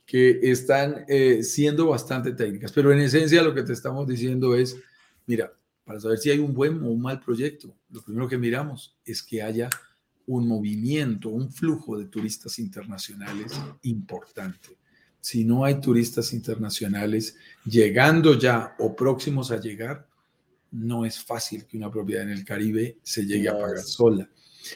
[0.05, 4.77] que están eh, siendo bastante técnicas, pero en esencia lo que te estamos diciendo es,
[5.25, 5.51] mira,
[5.83, 9.21] para saber si hay un buen o un mal proyecto, lo primero que miramos es
[9.21, 9.69] que haya
[10.27, 13.53] un movimiento, un flujo de turistas internacionales
[13.83, 14.77] importante.
[15.19, 20.07] Si no hay turistas internacionales llegando ya o próximos a llegar,
[20.71, 24.29] no es fácil que una propiedad en el Caribe se llegue a pagar sola.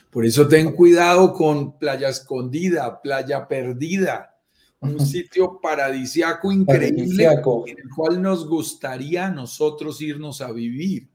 [0.10, 4.32] Por eso ten cuidado con playa escondida, playa perdida,
[4.80, 11.08] un sitio paradisiaco increíble en el cual nos gustaría a nosotros irnos a vivir,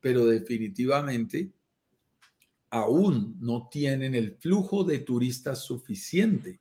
[0.00, 1.50] pero definitivamente
[2.68, 6.60] aún no tienen el flujo de turistas suficiente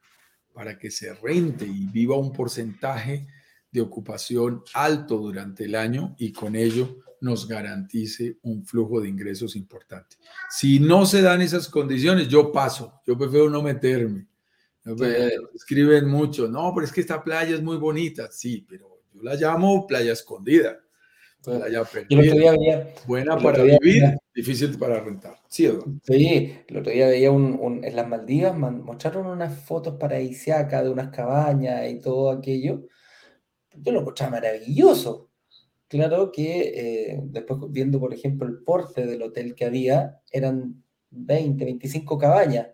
[0.53, 3.27] para que se rente y viva un porcentaje
[3.69, 9.55] de ocupación alto durante el año y con ello nos garantice un flujo de ingresos
[9.55, 10.17] importante.
[10.49, 14.27] Si no se dan esas condiciones, yo paso, yo prefiero no meterme
[15.55, 19.35] Escriben mucho, no, pero es que esta playa es muy bonita, sí, pero yo la
[19.35, 20.79] llamo playa escondida.
[21.43, 25.37] Playa perdida, buena para vivir, difícil para rentar.
[25.47, 25.69] Sí,
[26.03, 31.09] sí, el otro día veía un, en las Maldivas, mostraron unas fotos paradisíacas de unas
[31.09, 32.87] cabañas y todo aquello.
[33.75, 35.29] Yo lo encontraba maravilloso.
[35.95, 41.63] Claro que eh, después viendo, por ejemplo, el porte del hotel que había, eran 20,
[41.63, 42.67] 25 cabañas.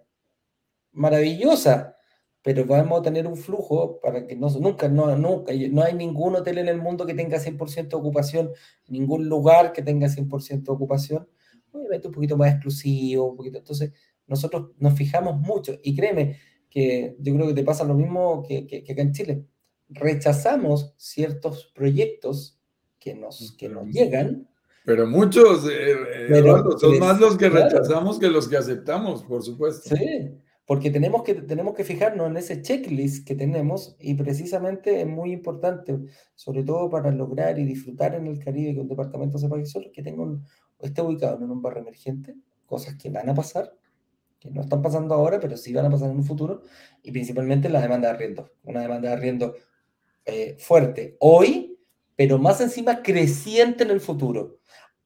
[0.94, 1.96] Maravillosa
[2.44, 6.36] pero vamos a tener un flujo para que no, nunca, no, nunca, no hay ningún
[6.36, 8.52] hotel en el mundo que tenga 100% de ocupación,
[8.88, 11.28] ningún lugar que tenga 100% de ocupación,
[11.72, 13.94] obviamente un poquito más exclusivo, un poquito, entonces
[14.26, 16.38] nosotros nos fijamos mucho y créeme
[16.70, 19.46] que yo creo que te pasa lo mismo que, que, acá en Chile,
[19.90, 22.61] rechazamos ciertos proyectos
[23.02, 24.48] que nos, que nos llegan.
[24.86, 26.44] Pero muchos, eh, eh,
[26.80, 29.96] son más los que rechazamos que los que aceptamos, por supuesto.
[29.96, 30.32] Sí,
[30.66, 35.34] porque tenemos que, tenemos que fijarnos en ese checklist que tenemos y precisamente es muy
[35.34, 36.00] importante,
[36.36, 39.92] sobre todo para lograr y disfrutar en el Caribe que un departamento se pague solo,
[39.92, 40.46] que tenga un,
[40.80, 42.36] esté ubicado en un barrio emergente,
[42.66, 43.76] cosas que van a pasar,
[44.40, 46.62] que no están pasando ahora, pero sí van a pasar en un futuro,
[47.04, 48.52] y principalmente la demanda de arriendo.
[48.64, 49.56] Una demanda de arriendo
[50.26, 51.71] eh, fuerte hoy,
[52.22, 54.60] pero más encima creciente en el futuro.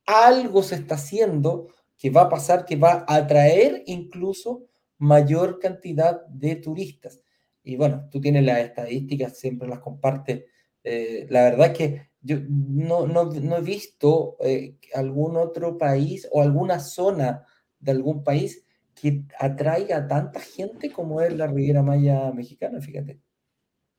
[0.06, 4.66] Algo se está haciendo que va a pasar, que va a atraer incluso
[4.98, 7.22] mayor cantidad de turistas.
[7.64, 10.44] Y bueno, tú tienes las estadísticas, siempre las compartes.
[10.84, 16.82] Eh, la verdad que yo no, no, he visto eh, algún otro país o alguna
[16.82, 17.46] zona
[17.80, 23.22] de algún país que atraiga a tanta gente como es la Riviera Maya mexicana, fíjate.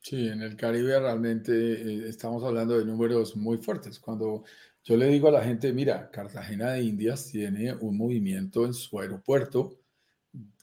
[0.08, 3.98] Sí, en el Caribe realmente eh, estamos hablando de números muy fuertes.
[3.98, 4.44] Cuando
[4.84, 9.00] yo le digo a la gente, mira, Cartagena de Indias tiene un movimiento en su
[9.00, 9.80] aeropuerto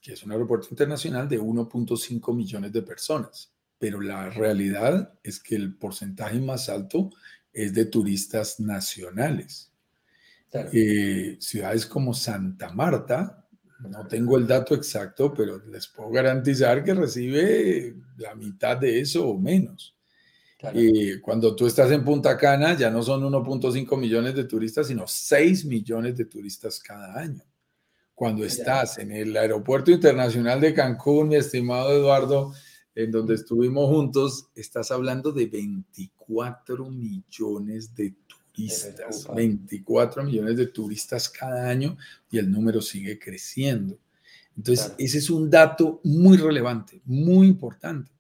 [0.02, 5.56] que es un aeropuerto internacional de 1.5 millones de personas, pero la realidad es que
[5.56, 7.10] el porcentaje más alto
[7.52, 9.74] es de turistas nacionales.
[10.54, 13.43] Eh, ciudades como Santa Marta,
[13.90, 19.28] no tengo el dato exacto, pero les puedo garantizar que recibe la mitad de eso
[19.28, 19.96] o menos.
[20.74, 25.06] Y cuando tú estás en Punta Cana, ya no son 1.5 millones de turistas, sino
[25.06, 27.44] 6 millones de turistas cada año.
[28.16, 32.54] Cuando estás en el aeropuerto internacional de Cancún, mi estimado Eduardo,
[32.96, 38.14] en donde estuvimos juntos, estás hablando de 24 millones de
[38.54, 41.98] turistas, 24 millones de turistas cada año
[42.30, 43.98] y el número sigue creciendo.
[44.56, 48.12] Entonces, ese es un dato muy relevante, muy importante.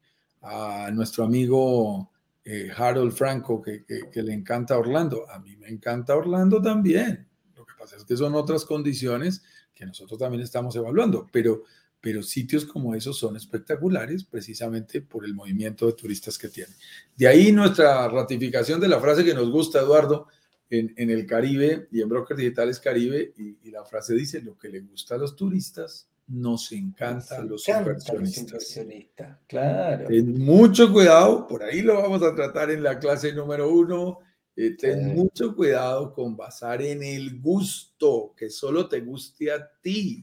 [0.42, 2.12] A nuestro amigo
[2.44, 7.28] eh, Harold Franco, que, que, le encanta Orlando, a mí me encanta Orlando también.
[7.56, 9.44] Lo que pasa es que son otras condiciones
[9.74, 11.64] que nosotros también estamos evaluando, pero
[12.04, 16.76] pero sitios como esos son espectaculares precisamente por el movimiento de turistas que tienen.
[17.16, 20.28] De ahí nuestra ratificación de la frase que nos gusta, Eduardo,
[20.70, 24.58] en, en el Caribe y en Brokers Digitales Caribe, y, y, la frase dice, lo
[24.58, 29.40] que le gusta a los turistas nos encanta a los inversionistas.
[29.48, 30.06] Claro.
[30.10, 34.20] Ten mucho cuidado, por ahí lo vamos a tratar en la clase número uno.
[34.58, 40.22] Eh, ten mucho cuidado con basar en el gusto, que solo te guste a ti.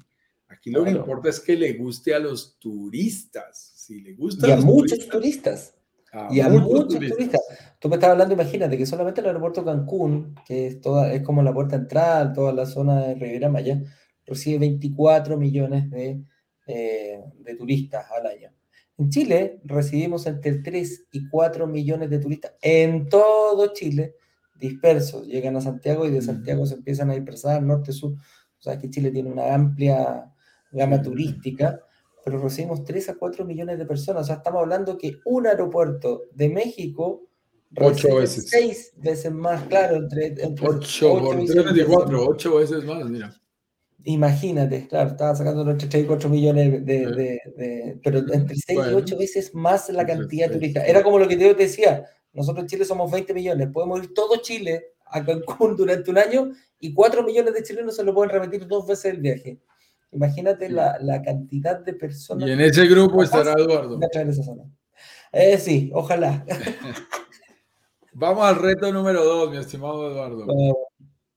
[0.50, 3.72] Aquí lo que importa es que le guste a los turistas.
[3.76, 5.74] Si le gusta y a, muchos turistas.
[6.30, 7.40] y a muchos, turistas.
[7.78, 11.42] Tú me estabas hablando, imagínate, que solamente el aeropuerto Cancún, que es, toda, es como
[11.42, 13.80] la puerta entrada, toda la zona de Riviera Maya,
[14.26, 16.20] recibe 24 millones de,
[16.66, 18.52] eh, de turistas al año.
[18.98, 24.16] En Chile recibimos entre 3 y 4 millones de turistas en todo Chile
[24.58, 25.26] dispersos.
[25.26, 28.12] Llegan a Santiago y de Santiago se empiezan a dispersar norte-sur.
[28.12, 30.29] O sea que Chile tiene una amplia
[30.72, 31.80] gama turística,
[32.24, 34.22] pero recibimos 3 a 4 millones de personas.
[34.22, 37.30] O sea, estamos hablando que un aeropuerto de México
[37.78, 38.48] Ocho veces.
[38.48, 39.96] Seis veces más, claro.
[39.96, 43.36] Entre, entre 8 por 34, 8 veces más, mira.
[44.04, 48.80] Imagínate, claro, estaba sacando entre 3 y 4 millones de, de, de, pero entre 6
[48.90, 50.88] y 8 veces más la cantidad de turistas.
[50.88, 54.36] Era como lo que te decía, nosotros en Chile somos 20 millones, podemos ir todo
[54.36, 58.66] Chile a Cancún durante un año y 4 millones de chilenos se lo pueden repetir
[58.66, 59.60] dos veces el viaje.
[60.12, 62.48] Imagínate la, la, cantidad de personas.
[62.48, 63.98] Y en ese grupo estará Eduardo.
[65.32, 66.44] Eh, sí, ojalá.
[68.12, 70.46] Vamos al reto número 2, mi estimado Eduardo.
[70.46, 70.76] Vamos,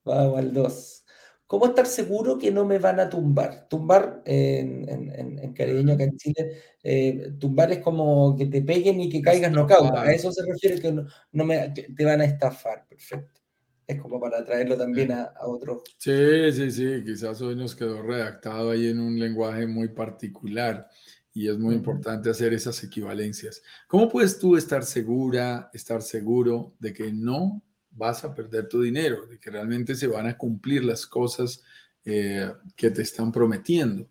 [0.03, 1.03] vamos al 2.
[1.45, 3.67] ¿Cómo estar seguro que no me van a tumbar?
[3.69, 8.99] Tumbar en, en, en caribeño acá en Chile, eh, tumbar es como que te peguen
[9.01, 10.01] y que caigas no cauda.
[10.01, 12.87] A eso se refiere que no, no me, te van a estafar.
[12.89, 13.42] Perfecto.
[13.87, 15.83] Es como para traerlo también a, a otro.
[15.97, 17.03] Sí, sí, sí.
[17.05, 20.89] Quizás hoy nos quedó redactado ahí en un lenguaje muy particular
[21.33, 23.61] y es muy importante hacer esas equivalencias.
[23.87, 27.63] ¿Cómo puedes tú estar segura, estar seguro de que no
[27.95, 31.63] vas a perder tu dinero, de que realmente se van a cumplir las cosas
[32.05, 34.09] eh, que te están prometiendo.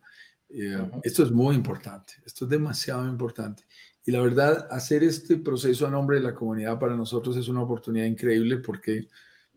[0.49, 3.65] Eh, esto es muy importante, esto es demasiado importante.
[4.05, 7.63] Y la verdad, hacer este proceso a nombre de la comunidad para nosotros es una
[7.63, 9.09] oportunidad increíble porque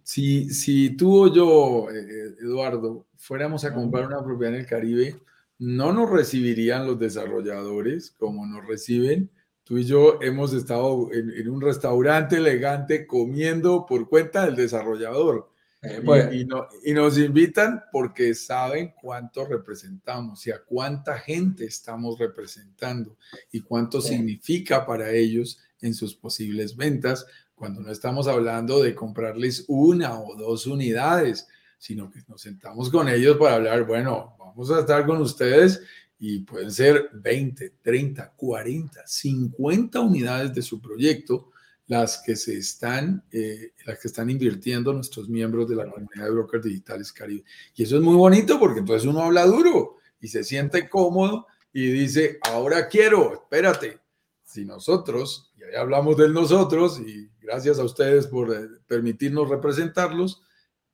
[0.05, 5.19] si, si tú o yo, eh, Eduardo, fuéramos a comprar una propiedad en el Caribe,
[5.57, 9.31] no nos recibirían los desarrolladores como nos reciben.
[9.63, 15.49] Tú y yo hemos estado en, un restaurante elegante comiendo por cuenta del desarrollador.
[15.81, 16.45] Eh,
[16.83, 23.17] y, nos invitan porque saben cuánto representamos y a cuánta gente estamos representando
[23.51, 29.65] y cuánto significa para ellos en sus posibles ventas cuando no estamos hablando de comprarles
[29.67, 34.81] una o dos unidades, sino que nos sentamos con ellos para hablar, bueno, vamos a
[34.81, 35.81] estar con ustedes
[36.19, 41.51] y pueden ser 20, 30, 40, 50 unidades de su proyecto
[41.87, 46.31] las que se están, eh, las que están invirtiendo nuestros miembros de la comunidad de
[46.31, 47.43] brokers digitales Caribe.
[47.75, 51.91] Y eso es muy bonito porque entonces uno habla duro y se siente cómodo y
[51.91, 53.99] dice, ahora quiero, espérate.
[54.43, 60.41] Si nosotros, hablamos del nosotros, y gracias a ustedes por eh, permitirnos representarlos,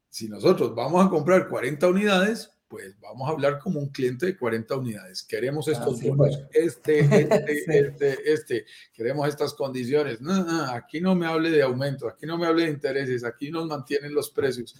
[0.10, 4.38] si nosotros vamos a comprar 40 unidades, pues vamos a hablar como un cliente de
[4.38, 5.24] 40 unidades.
[5.24, 7.00] Queremos estos bonos, este,
[7.50, 10.22] este, este, este, queremos estas condiciones.
[10.22, 13.52] No, no, aquí no me hable de aumento, aquí no me hable de intereses, aquí
[13.52, 14.76] nos mantienen los precios.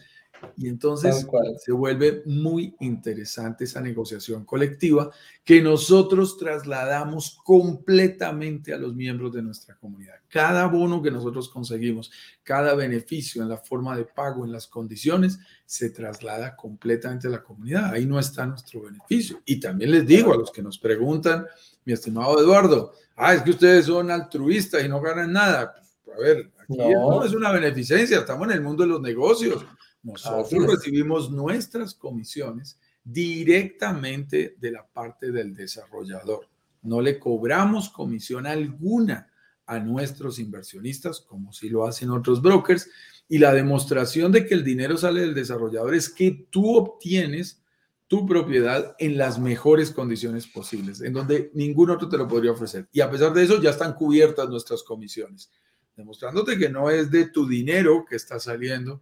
[0.58, 5.12] Y entonces se vuelve muy interesante esa negociación colectiva
[5.44, 10.16] que nosotros trasladamos completamente a los miembros de nuestra comunidad.
[10.30, 12.12] Cada bono que nosotros conseguimos,
[12.44, 17.44] cada beneficio en la forma de pago, en las condiciones, se traslada completamente a la
[17.44, 17.94] comunidad.
[17.94, 19.42] Ahí no está nuestro beneficio.
[19.46, 21.46] Y también les digo a los que nos preguntan,
[21.86, 25.74] mi estimado Eduardo, ah, es que ustedes son altruistas y no ganan nada.
[26.04, 29.66] Pues, a ver, aquí no es una beneficencia, estamos en el mundo de los negocios.
[30.04, 36.48] Nosotros recibimos nuestras comisiones directamente de la parte del desarrollador.
[36.82, 39.32] No le cobramos comisión alguna
[39.66, 42.90] a nuestros inversionistas, como si lo hacen otros brokers.
[43.30, 47.62] Y la demostración de que el dinero sale del desarrollador es que tú obtienes
[48.08, 52.90] tu propiedad en las mejores condiciones posibles, en donde ningún otro te lo podría ofrecer.
[52.92, 55.50] Y a pesar de eso, ya están cubiertas nuestras comisiones,
[55.96, 59.02] demostrándote que no es de tu dinero que está saliendo,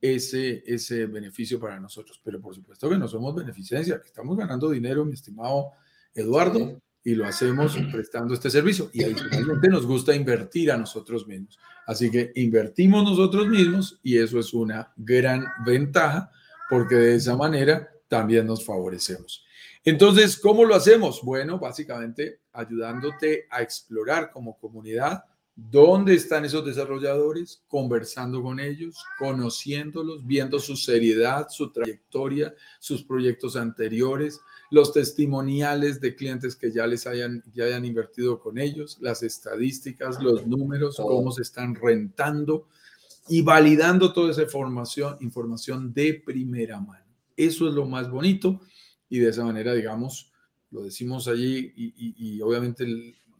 [0.00, 2.20] ese, ese beneficio para nosotros.
[2.22, 5.72] Pero por supuesto que no somos beneficencia, que estamos ganando dinero, mi estimado
[6.14, 8.90] Eduardo, y lo hacemos prestando este servicio.
[8.92, 11.58] Y adicionalmente nos gusta invertir a nosotros mismos.
[11.86, 16.30] Así que invertimos nosotros mismos y eso es una gran ventaja
[16.68, 19.44] porque de esa manera también nos favorecemos.
[19.84, 21.22] Entonces, ¿cómo lo hacemos?
[21.22, 25.24] Bueno, básicamente ayudándote a explorar como comunidad
[25.70, 33.56] dónde están esos desarrolladores, conversando con ellos, conociéndolos, viendo su seriedad, su trayectoria, sus proyectos
[33.56, 34.40] anteriores,
[34.70, 40.22] los testimoniales de clientes que ya les hayan, ya hayan invertido con ellos, las estadísticas,
[40.22, 42.68] los números, cómo se están rentando
[43.28, 47.04] y validando toda esa información, información de primera mano.
[47.36, 48.60] Eso es lo más bonito
[49.08, 50.30] y de esa manera, digamos,
[50.70, 52.86] lo decimos allí y, y obviamente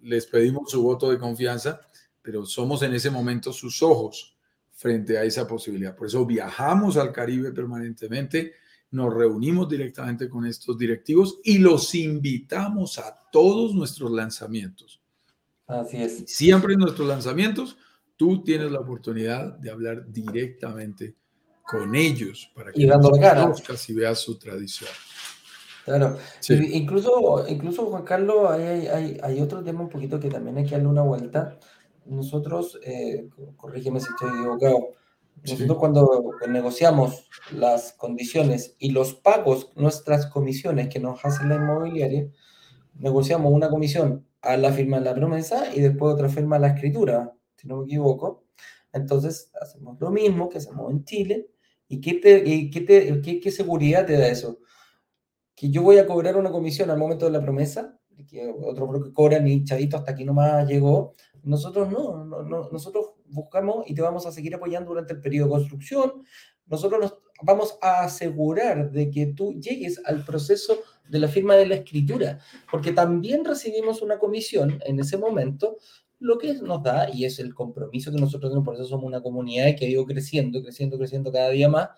[0.02, 1.87] les pedimos su voto de confianza
[2.28, 4.36] pero somos en ese momento sus ojos
[4.72, 5.96] frente a esa posibilidad.
[5.96, 8.52] Por eso viajamos al Caribe permanentemente,
[8.90, 15.00] nos reunimos directamente con estos directivos y los invitamos a todos nuestros lanzamientos.
[15.66, 16.24] Así es.
[16.26, 17.78] Siempre en nuestros lanzamientos,
[18.14, 21.14] tú tienes la oportunidad de hablar directamente
[21.62, 24.90] con ellos para que conozcas y veas su tradición.
[25.86, 26.18] Claro,
[26.50, 30.72] incluso, incluso Juan Carlos, hay, hay, hay otro tema un poquito que también hay que
[30.72, 31.58] darle una vuelta
[32.08, 34.94] nosotros, eh, corrígeme si estoy equivocado,
[35.44, 42.28] nosotros cuando negociamos las condiciones y los pagos, nuestras comisiones que nos hace la inmobiliaria,
[42.94, 46.68] negociamos una comisión a la firma de la promesa y después otra firma a la
[46.68, 48.44] escritura, si no me equivoco.
[48.92, 51.48] Entonces, hacemos lo mismo que hacemos en Chile.
[51.88, 54.58] ¿Y qué, te, qué, te, qué, qué seguridad te da eso?
[55.54, 59.12] Que yo voy a cobrar una comisión al momento de la promesa, que otro que
[59.12, 64.26] cobra ni chavito hasta aquí nomás llegó, nosotros no, no, nosotros buscamos y te vamos
[64.26, 66.24] a seguir apoyando durante el periodo de construcción.
[66.66, 70.78] Nosotros nos vamos a asegurar de que tú llegues al proceso
[71.08, 72.38] de la firma de la escritura,
[72.70, 75.78] porque también recibimos una comisión en ese momento,
[76.18, 79.22] lo que nos da, y es el compromiso que nosotros tenemos, por eso somos una
[79.22, 81.90] comunidad que ha ido creciendo, creciendo, creciendo cada día más,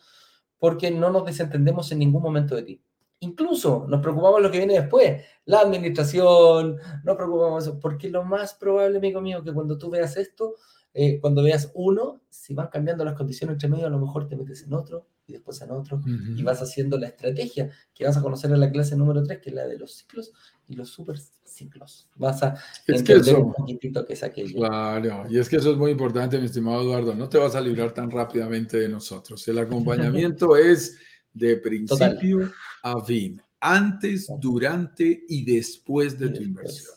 [0.59, 2.83] porque no nos desentendemos en ningún momento de ti.
[3.21, 8.97] Incluso nos preocupamos lo que viene después, la administración, nos preocupamos, porque lo más probable,
[8.97, 10.55] amigo mío, que cuando tú veas esto,
[10.93, 14.37] eh, cuando veas uno, si van cambiando las condiciones entre medio, a lo mejor te
[14.37, 18.23] metes en otro y después en otro y vas haciendo la estrategia que vas a
[18.23, 20.33] conocer en la clase número 3, que es la de los ciclos
[20.67, 22.09] y los super ciclos.
[22.17, 22.55] Vas a
[22.87, 24.57] es que eso, un poquitito que es aquello.
[24.57, 27.61] Claro, y es que eso es muy importante, mi estimado Eduardo, no te vas a
[27.61, 29.47] librar tan rápidamente de nosotros.
[29.47, 30.99] El acompañamiento es
[31.33, 32.51] de principio
[32.83, 36.95] a fin, antes, durante y después de tu inversión.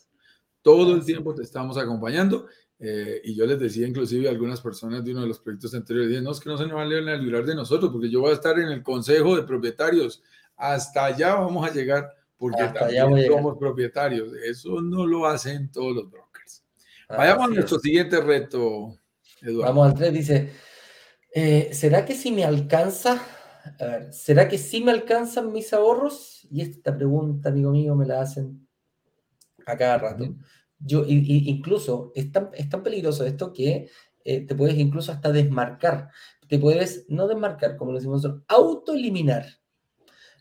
[0.62, 2.48] Todo el tiempo te estamos acompañando.
[2.80, 6.22] Eh, y yo les decía inclusive a algunas personas de uno de los proyectos anteriores,
[6.22, 8.34] no, es que no se nos van a librar de nosotros, porque yo voy a
[8.34, 10.22] estar en el consejo de propietarios.
[10.58, 14.34] Hasta allá vamos a llegar, porque también somos propietarios.
[14.34, 16.64] Eso no lo hacen todos los brokers.
[17.08, 18.98] Vayamos a nuestro siguiente reto,
[19.42, 19.74] Eduardo.
[19.74, 20.52] Vamos al 3, dice,
[21.34, 23.22] eh, ¿será que si me alcanza
[23.80, 26.48] a ver, ¿será que sí me alcanzan mis ahorros?
[26.52, 28.68] Y esta pregunta, amigo mío, me la hacen
[29.66, 30.36] a cada rato.
[30.80, 33.90] Yo, incluso, es tan, es tan, peligroso esto que
[34.26, 36.10] eh, te puedes incluso hasta desmarcar.
[36.48, 39.46] Te puedes, no desmarcar, como lo decimos nosotros, autoeliminar.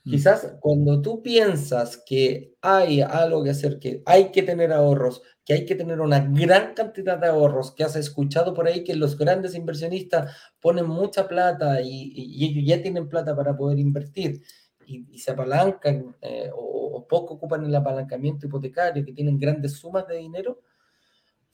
[0.04, 0.10] Mm.
[0.10, 5.54] Quizás cuando tú piensas que hay algo que hacer, que hay que tener ahorros, que
[5.54, 9.16] hay que tener una gran cantidad de ahorros, que has escuchado por ahí que los
[9.16, 14.42] grandes inversionistas ponen mucha plata y, ellos ya tienen plata para poder invertir
[14.86, 20.16] y, se apalancan eh, o, poco ocupan el apalancamiento hipotecario, que tienen grandes sumas de
[20.16, 20.62] dinero,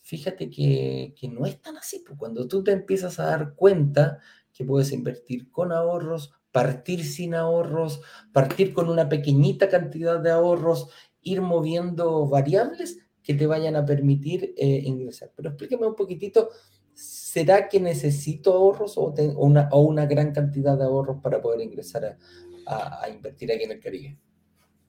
[0.03, 2.05] fíjate que, que no es tan así.
[2.07, 4.21] Pues cuando tú te empiezas a dar cuenta
[4.53, 8.01] que puedes invertir con ahorros, partir sin ahorros,
[8.33, 10.89] partir con una pequeñita cantidad de ahorros,
[11.23, 15.31] ir moviendo variables, que te vayan a permitir eh, ingresar.
[15.37, 16.49] Pero explíqueme un poquitito,
[16.93, 22.19] ¿será que necesito ahorros o, una, o una, gran cantidad de ahorros para poder ingresar
[22.67, 24.19] a, invertir aquí en el Caribe?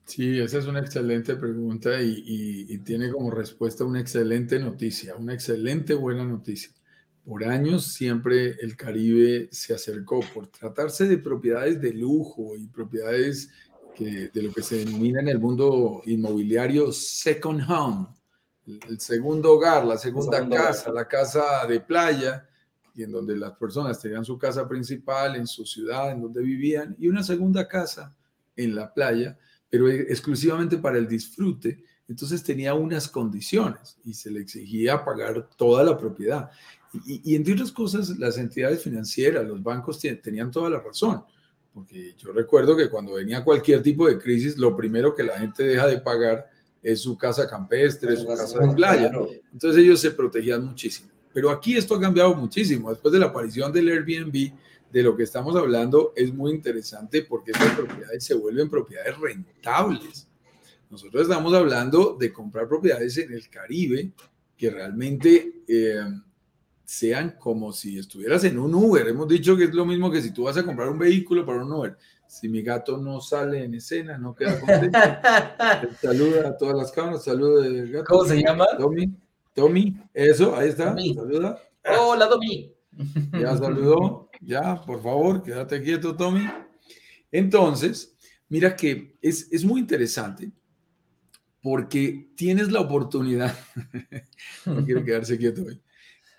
[0.06, 5.94] Sí, esa es una excelente pregunta y, tiene como respuesta una excelente noticia, una excelente
[5.94, 6.72] buena noticia.
[7.30, 13.48] Por años siempre el Caribe se acercó por tratarse de propiedades de lujo y propiedades
[13.94, 18.08] que, de lo que se denomina en el mundo inmobiliario second home,
[18.66, 22.48] el segundo hogar, la segunda casa, la casa de playa,
[22.96, 26.96] y en donde las personas tenían su casa principal en su ciudad, en donde vivían,
[26.98, 28.12] y una segunda casa
[28.56, 31.84] en la playa, pero e, exclusivamente para el disfrute.
[32.08, 36.50] Entonces tenía unas condiciones y se le exigía pagar toda la propiedad.
[37.06, 41.22] Y, entre otras cosas, las entidades financieras, los bancos tenían toda la razón,
[41.72, 45.62] porque yo recuerdo que cuando venía cualquier tipo de crisis, lo primero que la gente
[45.62, 46.50] deja de pagar
[46.82, 49.12] es su casa campestre, su casa de playa.
[49.52, 51.10] Entonces ellos se protegían muchísimo.
[51.32, 52.90] Pero aquí esto ha cambiado muchísimo.
[52.90, 54.52] Después de la aparición del Airbnb,
[54.92, 60.26] de lo que estamos hablando es muy interesante porque estas propiedades se vuelven propiedades rentables.
[60.90, 64.10] Nosotros estamos hablando de comprar propiedades en el Caribe
[64.56, 66.02] que realmente eh,
[66.90, 69.06] sean como si estuvieras en un Uber.
[69.06, 71.64] Hemos dicho que es lo mismo que si tú vas a comprar un vehículo para
[71.64, 71.96] un Uber.
[72.26, 74.98] Si mi gato no sale en escena, no queda contento.
[76.02, 78.06] saluda a todas las cámaras, saluda del gato.
[78.08, 78.66] ¿Cómo se llama?
[78.76, 79.08] Tommy.
[79.54, 80.96] Tommy, eso, ahí está.
[80.96, 81.62] Saluda.
[81.96, 82.74] Hola, Tommy.
[83.40, 84.28] Ya saludó.
[84.40, 86.44] Ya, por favor, quédate quieto, Tommy.
[87.30, 88.16] Entonces,
[88.48, 90.50] mira que es, es muy interesante
[91.62, 93.56] porque tienes la oportunidad,
[94.66, 95.80] no quiero quedarse quieto hoy,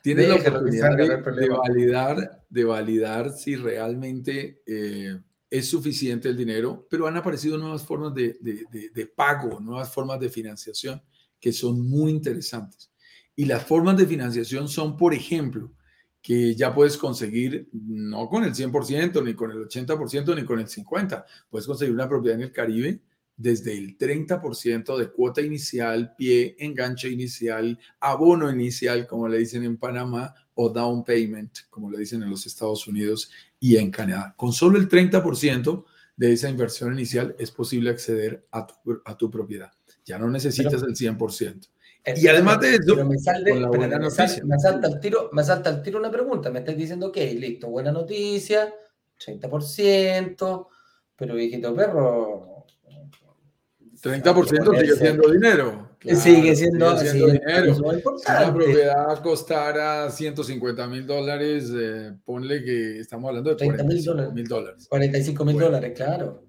[0.01, 7.07] tienes la oportunidad de, validar, de validar si realmente eh, es suficiente el dinero, pero
[7.07, 11.01] han aparecido nuevas formas de, de, pago, nuevas formas de financiación
[11.39, 12.91] que son muy interesantes.
[13.35, 15.71] Y las formas de financiación son, por ejemplo,
[16.21, 20.67] que ya puedes conseguir, no con el 100%, ni con el 80%, ni con el
[20.67, 23.01] 50%, puedes conseguir una propiedad en el Caribe
[23.41, 29.77] desde el 30% de cuota inicial, pie, enganche inicial, abono inicial, como le dicen en
[29.77, 34.33] Panamá, o down payment, como le dicen en los Estados Unidos y en Canadá.
[34.37, 35.85] Con solo el 30%
[36.15, 39.71] de esa inversión inicial es posible acceder a tu, a tu propiedad.
[40.05, 41.67] Ya no necesitas el 100%.
[42.15, 46.49] Y además de eso, me, salta el tiro, me salta el tiro una pregunta.
[46.49, 48.73] Me estás diciendo, que listo, buena noticia,
[49.23, 50.67] 30%,
[51.15, 52.50] pero viejito perro,
[54.01, 55.89] 30% sigue siendo dinero.
[56.01, 57.75] sigue siendo, dinero.
[57.75, 64.47] Si una propiedad costara 150 mil dólares, eh, ponle que estamos hablando de 45 mil
[64.47, 64.87] dólares.
[64.89, 66.43] 45 mil dólares, claro.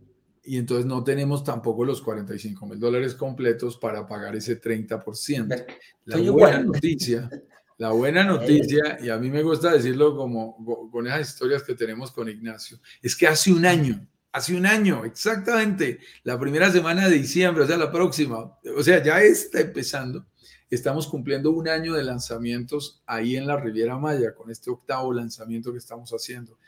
[0.44, 5.64] Y entonces no tenemos tampoco los 45 mil dólares completos para pagar ese 30%.
[6.06, 7.30] La buena noticia,
[7.76, 12.10] la buena noticia, y a mí me gusta decirlo como con esas historias que tenemos
[12.10, 17.16] con Ignacio, es que hace un año hace un año, exactamente, la primera semana de
[17.16, 20.26] diciembre, o sea, la próxima, o sea, ya está empezando.
[20.70, 25.70] Estamos cumpliendo un año de lanzamientos ahí en la Riviera Maya, con este octavo lanzamiento
[25.70, 26.58] que estamos haciendo.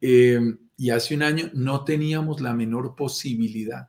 [0.00, 0.40] Eh,
[0.76, 3.88] y hace un año no teníamos la menor posibilidad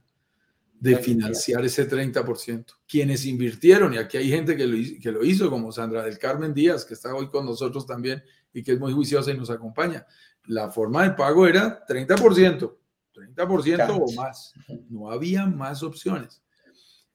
[0.80, 2.65] de financiar ese 30%.
[2.88, 6.53] Quienes invirtieron, y aquí hay gente que lo, que lo hizo, como Sandra del Carmen
[6.53, 8.23] Díaz, que está hoy con nosotros también
[8.53, 10.05] y que es muy juiciosa y nos acompaña.
[10.45, 12.76] La forma de pago era 30%.
[13.16, 14.53] 30% o más.
[14.89, 16.41] No había más opciones.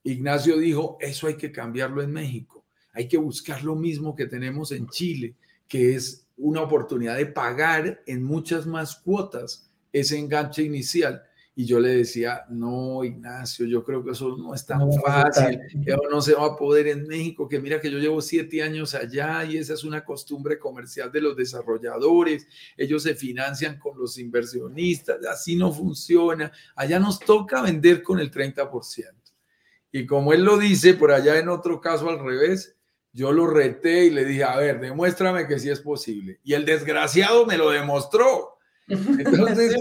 [0.02, 2.64] Ignacio dijo, eso hay que cambiarlo en México.
[2.92, 5.36] Hay que buscar lo mismo que tenemos en Chile,
[5.68, 11.22] que es una oportunidad de pagar en muchas más cuotas ese enganche inicial
[11.54, 15.96] y yo le decía, no, Ignacio, yo creo que eso no es tan fácil, que
[16.10, 19.44] no se va a poder en México, que mira que yo llevo siete años allá
[19.44, 22.46] y esa es una costumbre comercial de los desarrolladores,
[22.76, 28.30] ellos se financian con los inversionistas, así no funciona, allá nos toca vender con el
[28.30, 29.12] 30%.
[29.92, 32.76] Y como él lo dice, por allá en otro caso al revés,
[33.12, 36.38] yo lo reté y le dije, a ver, demuéstrame que sí es posible.
[36.44, 38.58] Y el desgraciado me lo demostró.
[38.86, 39.76] Entonces,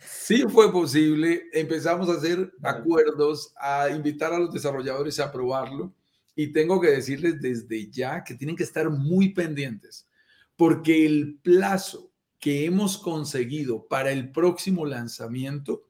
[0.00, 5.94] Sí fue posible, empezamos a hacer acuerdos, a invitar a los desarrolladores a aprobarlo
[6.34, 10.08] y tengo que decirles desde ya que tienen que estar muy pendientes
[10.58, 15.88] porque el plazo que hemos conseguido para el próximo lanzamiento,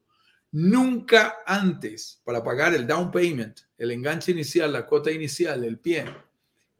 [0.51, 6.05] nunca antes, para pagar el down payment, el enganche inicial, la cuota inicial, el pie,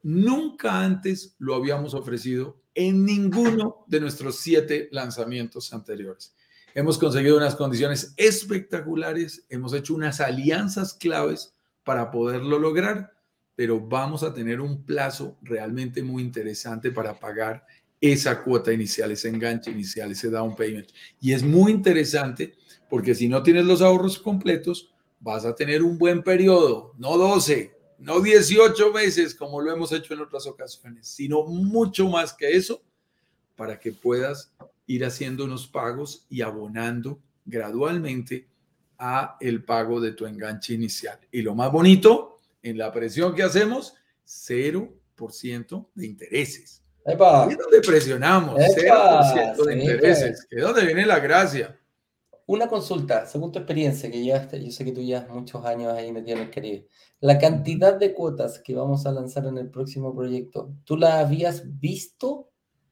[0.04, 6.36] nunca antes lo habíamos ofrecido en ninguno de nuestros siete lanzamientos anteriores.
[6.76, 11.54] Hemos conseguido unas condiciones espectaculares, hemos hecho unas alianzas claves
[11.84, 13.14] para poderlo lograr,
[13.56, 17.66] pero vamos a tener un plazo realmente muy interesante para pagar
[18.00, 20.90] esa cuota inicial, ese enganche inicial, ese down payment.
[21.20, 22.56] Y es muy interesante
[22.90, 27.76] porque si no tienes los ahorros completos, vas a tener un buen periodo, no 12,
[28.00, 32.82] no 18 meses como lo hemos hecho en otras ocasiones, sino mucho más que eso
[33.56, 34.54] para que puedas
[34.90, 38.48] ir haciendo unos pagos y abonando gradualmente
[38.98, 41.20] a el pago de tu enganche inicial.
[41.32, 43.94] Y lo más bonito, en la presión que hacemos,
[44.26, 46.84] 0% de intereses.
[47.06, 47.48] Epa.
[47.50, 50.48] Es donde presionamos, 0% de intereses.
[50.50, 51.80] ¿De dónde viene la gracia?
[52.48, 56.12] Una consulta, según tu experiencia, que ya yo sé que tú ya muchos años ahí
[56.12, 56.88] metido en el Caribe,
[57.20, 61.80] la cantidad de cuotas que vamos a lanzar en el próximo proyecto, ¿tú la habías
[61.80, 62.50] visto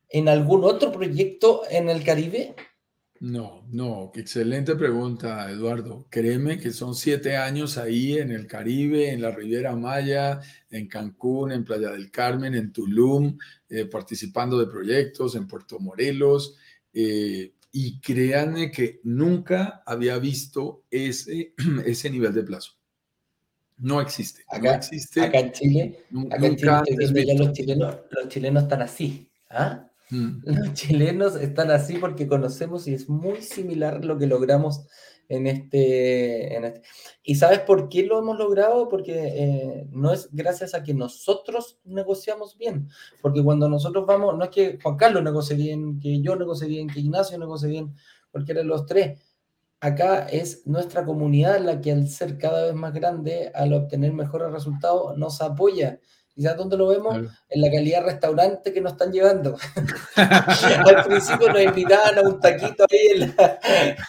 [0.10, 2.56] en algún otro proyecto en el Caribe?
[3.20, 6.06] No, no, excelente pregunta, Eduardo.
[6.10, 10.40] Créeme que son siete años ahí en el Caribe, en la Riviera Maya,
[10.70, 13.38] en Cancún, en Playa del Carmen, en Tulum,
[13.70, 16.58] eh, participando de proyectos en Puerto Morelos.
[16.94, 21.54] Eh, y créanme que nunca había visto ese,
[21.86, 22.74] ese nivel de plazo.
[23.78, 24.44] No existe.
[24.48, 25.22] Acá, no existe.
[25.22, 27.44] Acá en Chile, acá en Chile nunca estoy antes viendo ya visto.
[27.44, 29.32] los chilenos, los chilenos están así.
[29.50, 29.87] ¿ah?
[30.10, 30.40] Mm.
[30.44, 34.88] Los chilenos están así porque conocemos y es muy similar lo que logramos
[35.30, 36.82] en este, en este.
[37.24, 38.88] ¿Y sabes por qué lo hemos logrado?
[38.88, 42.90] Porque eh, no es gracias a que nosotros negociamos bien.
[43.22, 46.88] Porque cuando nosotros vamos, no es que Juan Carlos negocie bien, que yo negocie bien,
[46.88, 47.94] que Ignacio negocie bien,
[48.32, 49.22] cualquiera de los tres.
[49.80, 54.52] Acá es nuestra comunidad la que al ser cada vez más grande, al obtener mejores
[54.52, 56.00] resultados, nos apoya.
[56.38, 57.14] ¿Y sabes dónde lo vemos?
[57.18, 57.30] Claro.
[57.50, 59.58] En la calidad de restaurante que nos están llevando.
[60.16, 63.60] Al principio nos invitaban a un taquito ahí en la,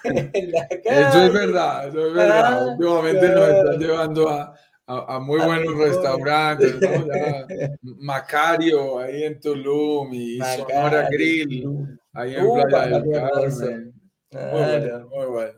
[0.04, 1.08] en la calle.
[1.08, 2.44] Eso es verdad, eso es verdad.
[2.44, 4.54] Ah, Últimamente nos están llevando a,
[4.86, 7.06] a- a muy A buenos restaurantes, ¿no?
[7.06, 7.46] Ya,
[7.82, 11.98] Macario ahí en Tulum y Sonora Macario, Grill, Tulum.
[12.12, 13.12] ahí en Upa, Playa del.
[13.12, 13.94] Carmen.
[14.30, 15.57] Muy bueno, muy bueno.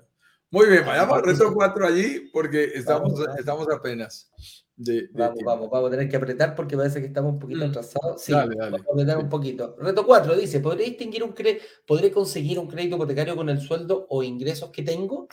[0.50, 4.32] Muy bien, vayamos reto 4 allí porque estamos, Vamos, estamos apenas
[4.76, 5.50] de, de Vamos, tiempo.
[5.50, 7.68] vamos, vamos a tener que apretar porque parece que estamos un poquito Mm.
[7.70, 8.20] atrasados.
[8.22, 8.70] Sí, Dale, dale.
[8.72, 9.22] vamos a apretar Sí.
[9.22, 9.76] un poquito.
[9.78, 14.06] Reto 4 dice, ¿podré distinguir un cre ¿podré conseguir un crédito hipotecario con el sueldo
[14.08, 15.28] o ingresos que tengo?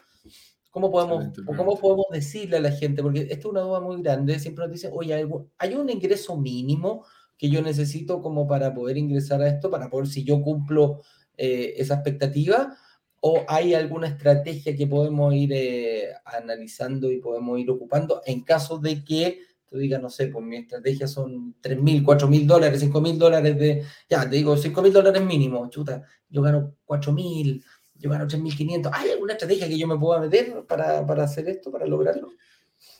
[0.69, 1.55] ¿Cómo podemos, o.
[1.55, 3.01] ¿Cómo podemos decirle a la gente?
[3.01, 4.37] Porque esta es una duda muy grande.
[4.37, 7.05] Siempre nos dicen, oye, ¿hay algún- ¿hay un ingreso mínimo
[7.39, 11.01] que yo necesito como para poder ingresar a esto, para poder, si yo cumplo
[11.37, 12.75] eh, esa expectativa?
[13.19, 18.77] ¿O hay alguna estrategia que podemos ir eh, analizando y podemos ir ocupando en caso
[18.77, 22.79] de que tú digas, no sé, pues mi estrategia son 3 mil, 4 mil dólares,
[22.79, 27.11] 5 mil dólares de, ya, te digo, 5 mil dólares mínimo, chuta, yo gano 4
[27.11, 27.63] mil,
[27.95, 31.23] yo gano 3 mil 500, ¿hay alguna estrategia que yo me pueda meter para, para
[31.23, 32.29] hacer esto, para lograrlo?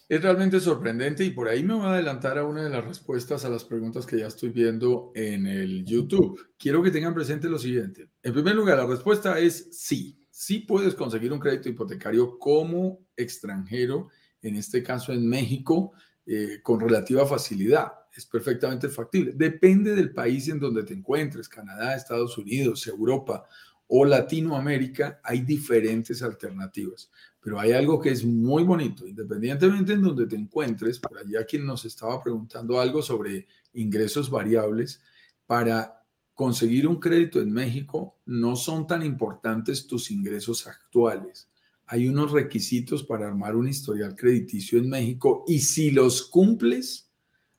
[0.10, 3.44] Es realmente sorprendente y por ahí me voy a adelantar a una de las respuestas
[3.44, 6.40] a las preguntas que ya estoy viendo en el YouTube.
[6.58, 8.10] Quiero que tengan presente lo siguiente.
[8.24, 10.18] En primer lugar, la respuesta es sí.
[10.32, 14.08] Sí puedes conseguir un crédito hipotecario como extranjero,
[14.42, 15.92] en este caso en México,
[16.26, 17.92] eh, con relativa facilidad.
[18.16, 19.34] Es perfectamente factible.
[19.36, 23.44] Depende del país en donde te encuentres, Canadá, Estados Unidos, Europa
[23.88, 27.10] o Latinoamérica, hay diferentes alternativas.
[27.48, 31.66] Pero hay algo que es muy bonito, independientemente en donde te encuentres, por allá quien
[31.66, 35.02] nos estaba preguntando algo sobre ingresos variables,
[35.46, 41.50] para conseguir un crédito en México no son tan importantes tus ingresos actuales.
[41.86, 47.10] Hay unos requisitos para armar un historial crediticio en México y si los cumples,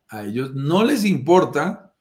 [0.09, 1.95] a ellos no les importa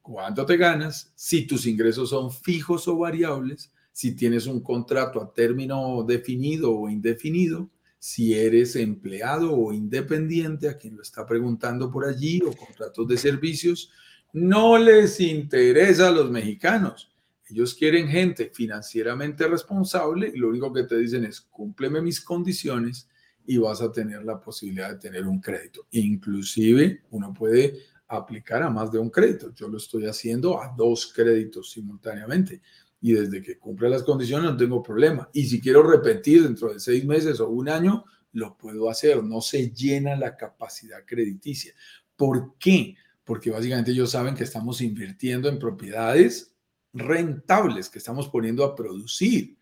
[0.00, 5.32] cuánto te ganas, si tus ingresos son fijos o variables, si tienes un contrato a
[5.32, 12.04] término definido o indefinido, si eres empleado o independiente, a quien lo está preguntando por
[12.04, 13.92] allí, o contratos de servicios,
[14.32, 17.12] no les interesa a los mexicanos.
[17.48, 23.08] Ellos quieren gente financieramente responsable y lo único que te dicen es cúmpleme mis condiciones
[23.46, 25.86] y vas a tener la posibilidad de tener un crédito.
[25.92, 27.78] Inclusive uno puede
[28.08, 29.54] aplicar a más de un crédito.
[29.54, 32.60] Yo lo estoy haciendo a dos créditos simultáneamente
[33.04, 35.28] y desde que cumple las condiciones no tengo problema.
[35.34, 38.02] Y si quiero repetir dentro de seis meses o un año,
[38.32, 39.22] lo puedo hacer.
[39.22, 41.74] No se llena la capacidad crediticia.
[42.16, 42.96] ¿Por qué?
[43.22, 46.54] Porque básicamente ellos saben que estamos invirtiendo en propiedades
[46.94, 49.58] rentables, que estamos poniendo a producir.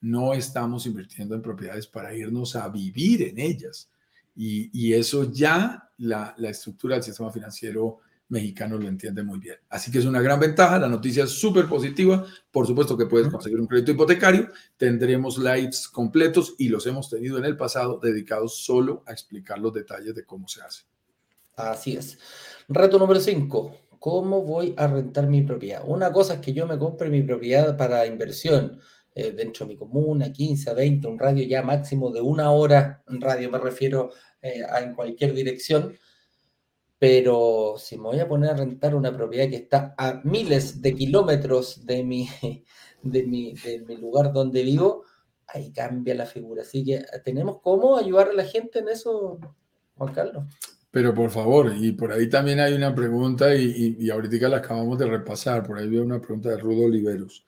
[0.00, 3.90] No estamos invirtiendo en propiedades para irnos a vivir en ellas.
[4.34, 7.98] Y, y eso ya la, la estructura del sistema financiero
[8.28, 9.56] mexicano lo entiende muy bien.
[9.68, 12.24] Así que es una gran ventaja, la noticia es súper positiva.
[12.50, 17.38] Por supuesto que puedes conseguir un crédito hipotecario, tendremos lives completos y los hemos tenido
[17.38, 20.84] en el pasado dedicados solo a explicar los detalles de cómo se hace.
[21.56, 22.18] Así es.
[22.68, 23.76] Reto número 5.
[23.98, 25.82] ¿Cómo voy a rentar mi propiedad?
[25.86, 28.78] Una cosa es que yo me compre mi propiedad para inversión
[29.14, 33.20] eh, dentro de mi comuna, 15, 20, un radio ya máximo de una hora, en
[33.20, 34.10] radio me refiero
[34.42, 35.96] eh, a en cualquier dirección.
[36.98, 40.94] Pero si me voy a poner a rentar una propiedad que está a miles de
[40.94, 42.28] kilómetros de mi,
[43.02, 45.04] de mi, de mi lugar donde vivo,
[45.48, 46.62] ahí cambia la figura.
[46.62, 49.38] Así que tenemos cómo ayudar a la gente en eso,
[49.96, 50.44] Juan Carlos.
[50.90, 54.58] Pero por favor, y por ahí también hay una pregunta, y, y, y ahorita la
[54.58, 57.46] acabamos de repasar, por ahí veo una pregunta de Rudo Oliveros.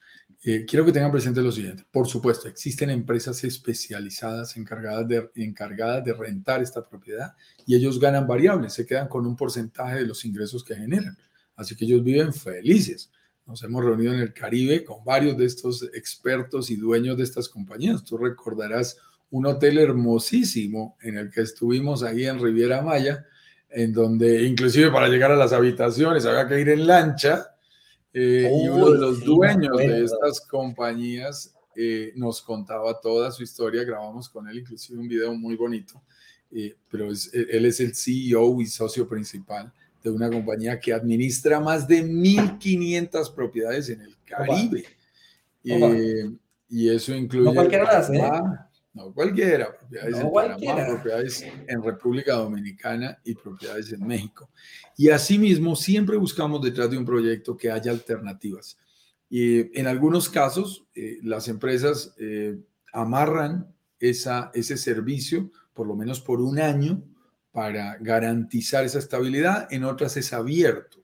[0.51, 1.85] Eh, quiero que tengan presente lo siguiente.
[1.91, 7.35] Por supuesto, existen empresas especializadas encargadas de, encargadas de rentar esta propiedad
[7.67, 11.19] y ellos ganan variables, se quedan con un porcentaje de los ingresos que generan.
[11.55, 13.11] Así que ellos viven felices.
[13.45, 17.47] Nos hemos reunido en el Caribe con varios de estos expertos y dueños de estas
[17.51, 18.03] compañías.
[18.03, 18.97] Tú recordarás
[19.29, 23.27] un hotel hermosísimo en el que estuvimos ahí en Riviera Maya,
[23.69, 27.49] en donde inclusive para llegar a las habitaciones había que ir en lancha.
[28.13, 33.31] Eh, Uy, y uno de los sí, dueños de estas compañías eh, nos contaba toda
[33.31, 36.03] su historia, grabamos con él inclusive un video muy bonito.
[36.51, 41.87] eh, pero él es el CEO y socio principal de una compañía que administra más
[41.87, 44.85] de 1.500 propiedades en el Caribe.
[45.65, 46.31] Eh,
[46.71, 47.45] y eso incluye...
[47.45, 48.68] No cualquiera
[48.99, 54.51] No cualquiera, propiedades en Panamá, propiedades en República Dominicana y propiedades en México.
[54.97, 58.77] Y asimismo, siempre buscamos detrás de un proyecto que haya alternativas.
[59.31, 62.59] Y en algunos casos, eh, las empresas eh,
[62.93, 67.01] amarran esa, ese servicio, por lo menos por un año,
[67.53, 69.69] para garantizar esa estabilidad.
[69.71, 70.99] En otras es abierto.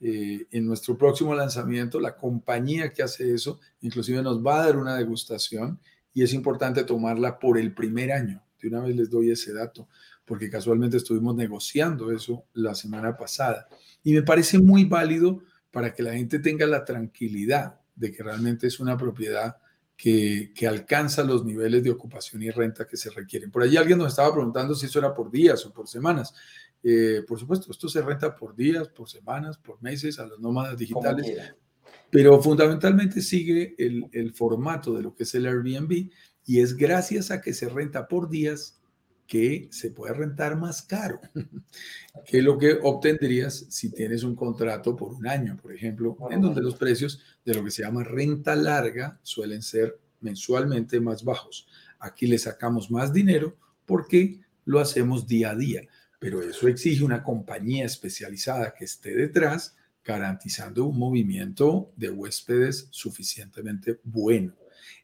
[0.00, 4.78] Eh, en nuestro próximo lanzamiento, la compañía que hace eso, inclusive nos va a dar
[4.78, 5.78] una degustación
[6.16, 8.42] y es importante tomarla por el primer año.
[8.58, 9.86] De una vez les doy ese dato,
[10.24, 13.68] porque casualmente estuvimos negociando eso la semana pasada.
[14.02, 18.66] Y me parece muy válido para que la gente tenga la tranquilidad de que realmente
[18.66, 19.58] es una propiedad
[19.94, 23.50] que, que, alcanza los niveles de ocupación y renta que se requieren.
[23.50, 26.32] Por ahí alguien nos estaba preguntando si eso era por días o por semanas.
[26.82, 30.78] Eh, por supuesto, esto se renta por días, por semanas, por meses a los nómadas
[30.78, 31.52] digitales,
[32.16, 36.08] pero fundamentalmente sigue el, el formato de lo que es el Airbnb
[36.46, 38.80] y es gracias a que se renta por días
[39.26, 41.20] que se puede rentar más caro
[42.24, 46.62] que lo que obtendrías si tienes un contrato por un año, por ejemplo, en donde
[46.62, 51.68] los precios de lo que se llama renta larga suelen ser mensualmente más bajos.
[51.98, 55.82] Aquí le sacamos más dinero porque lo hacemos día a día,
[56.18, 64.00] pero eso exige una compañía especializada que esté detrás garantizando un movimiento de huéspedes suficientemente
[64.04, 64.54] bueno.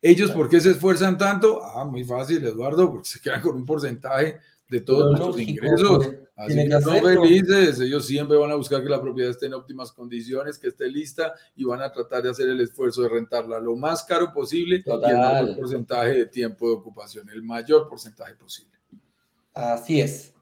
[0.00, 1.62] ¿Ellos por qué se esfuerzan tanto?
[1.62, 4.38] Ah, muy fácil, Eduardo, porque se quedan con un porcentaje
[4.68, 6.11] de todos nuestros ingresos.
[6.34, 9.92] Así que no felices, ellos siempre van a buscar que la propiedad esté en óptimas
[9.92, 13.76] condiciones, que esté lista y van a tratar de hacer el esfuerzo de rentarla lo
[13.76, 18.78] más caro posible y el mayor porcentaje de tiempo de ocupación, el mayor porcentaje posible.
[19.53, 20.32] Así es.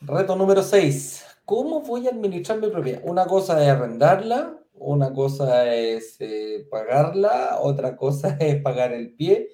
[0.00, 1.26] Reto número 6.
[1.50, 3.02] ¿Cómo voy a administrar mi propiedad?
[3.02, 9.48] Una cosa es arrendarla, una cosa es eh, pagarla, otra cosa es pagar el pie,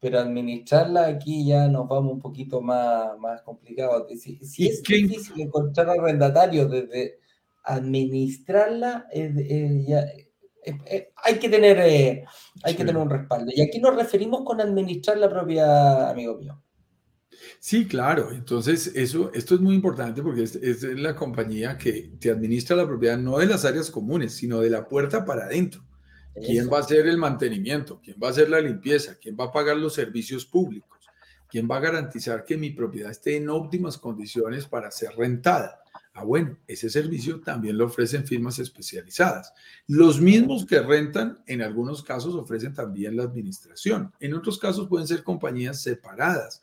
[0.00, 4.08] pero administrarla aquí ya nos vamos un poquito más, más complicados.
[4.18, 7.20] Si, es difícil encontrar arrendatarios desde
[7.62, 9.06] administrarla,
[11.22, 12.24] hay que tener eh,
[12.64, 13.52] hay que tener un respaldo.
[13.54, 16.60] Y aquí nos referimos con administrar la propiedad, amigo mío.
[17.60, 18.30] Sí, claro.
[18.32, 23.18] Entonces, eso, esto es muy importante porque es, la compañía que te administra la propiedad
[23.18, 25.84] no de las áreas comunes, sino de la puerta para adentro.
[26.34, 28.00] ¿Quién va a hacer el mantenimiento?
[28.02, 29.16] ¿Quién va a hacer la limpieza?
[29.20, 30.98] ¿Quién va a pagar los servicios públicos?
[31.48, 35.80] ¿Quién va a garantizar que mi propiedad esté en óptimas condiciones para ser rentada?
[36.12, 39.52] Ah, bueno, ese servicio también lo ofrecen firmas especializadas.
[39.86, 44.12] Los mismos que rentan, en algunos casos ofrecen también la administración.
[44.18, 46.60] En otros casos pueden ser compañías separadas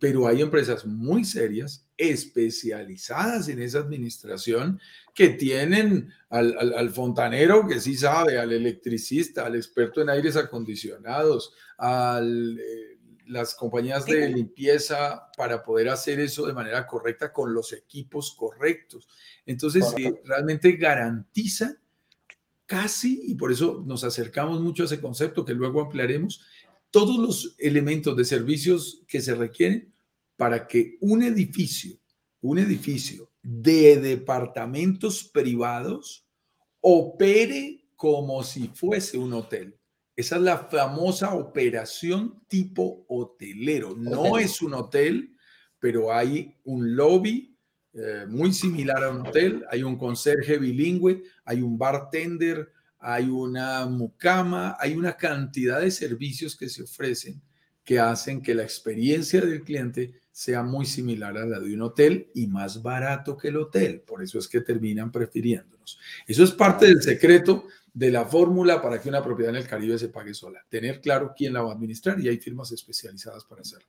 [0.00, 4.80] pero hay empresas muy serias, especializadas en esa administración,
[5.14, 12.20] que tienen al, fontanero que sí sabe, al electricista, al experto en aires acondicionados, a
[12.22, 18.34] eh, las compañías de limpieza para poder hacer eso de manera correcta con los equipos
[18.34, 19.06] correctos.
[19.44, 21.76] Entonces, eh, realmente garantiza
[22.64, 26.42] casi, y por eso nos acercamos mucho a ese concepto que luego ampliaremos,
[26.92, 29.92] todos los elementos de servicios que se requieren
[30.36, 31.98] para que un edificio,
[32.42, 36.28] un edificio de departamentos privados
[36.80, 39.76] opere como si fuese un hotel.
[40.14, 43.96] Esa es la famosa operación tipo hotelero.
[43.96, 45.34] No es un hotel,
[45.78, 47.56] pero hay un lobby
[47.94, 52.70] eh, muy similar a un hotel, hay un conserje bilingüe, hay un bartender,
[53.02, 57.42] hay una mucama, hay una cantidad de servicios que se ofrecen
[57.84, 62.30] que hacen que la experiencia del cliente sea muy similar a la de un hotel
[62.34, 64.00] y más barato que el hotel.
[64.00, 65.98] Por eso es que terminan prefiriéndonos.
[66.26, 69.98] Eso es parte del secreto de la fórmula para que una propiedad en el Caribe
[69.98, 70.64] se pague sola.
[70.68, 73.86] Tener claro quién la va a administrar y hay firmas especializadas para hacerlo.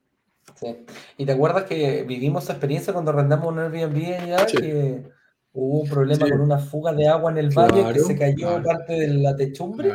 [0.60, 0.86] Sí.
[1.18, 4.46] ¿Y te acuerdas que vivimos esa experiencia cuando arrendamos un Airbnb ya?
[4.46, 5.04] Que
[5.56, 8.94] Hubo un problema con una fuga de agua en el valle que se cayó parte
[8.94, 9.92] de la techumbre.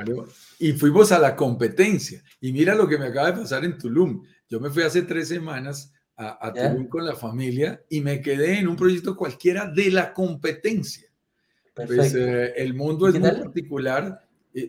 [0.60, 2.22] Y fuimos a la competencia.
[2.40, 4.22] Y mira lo que me acaba de pasar en Tulum.
[4.48, 8.68] Yo me fui hace tres semanas a, Tulum con la familia y me quedé en
[8.68, 11.08] un proyecto cualquiera de la competencia.
[11.74, 14.20] Pues eh, el mundo es muy particular.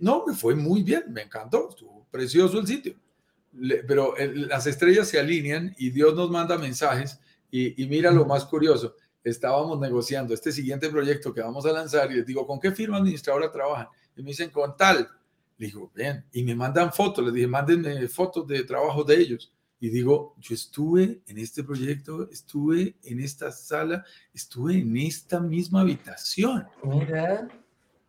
[0.02, 2.96] no, me fue muy bien, me encantó, estuvo precioso el sitio.
[3.88, 7.20] pero las estrellas se alinean y Dios nos manda mensajes.
[7.52, 12.12] Y, y mira lo más curioso, estábamos negociando este siguiente proyecto que vamos a lanzar
[12.12, 13.88] y les digo, ¿con qué firma administradora trabajan?
[14.16, 15.10] Y me dicen, con tal.
[15.58, 19.52] Le digo, bien, y me mandan fotos, les dije, mándenme fotos de trabajo de ellos.
[19.82, 24.04] y digo, yo estuve en este proyecto, estuve en esta sala,
[24.34, 26.68] estuve en esta misma habitación.
[26.84, 27.48] Mira.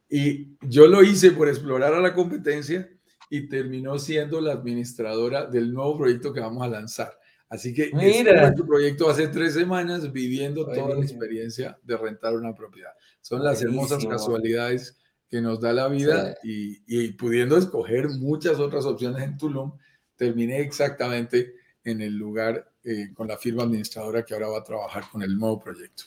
[0.08, 2.88] Y yo lo hice por explorar a la competencia
[3.30, 7.19] y terminó siendo la administradora del nuevo proyecto que vamos a lanzar.
[7.50, 8.54] Así que Mira.
[8.54, 12.92] tu proyecto hace tres semanas viviendo toda la experiencia de rentar una propiedad.
[13.20, 14.96] Son las hermosas casualidades
[15.28, 19.72] que nos da la vida y, y, pudiendo escoger muchas otras opciones en Tulum,
[20.16, 25.04] terminé exactamente en el lugar eh, con la firma administradora que ahora va a trabajar
[25.10, 26.04] con el nuevo proyecto.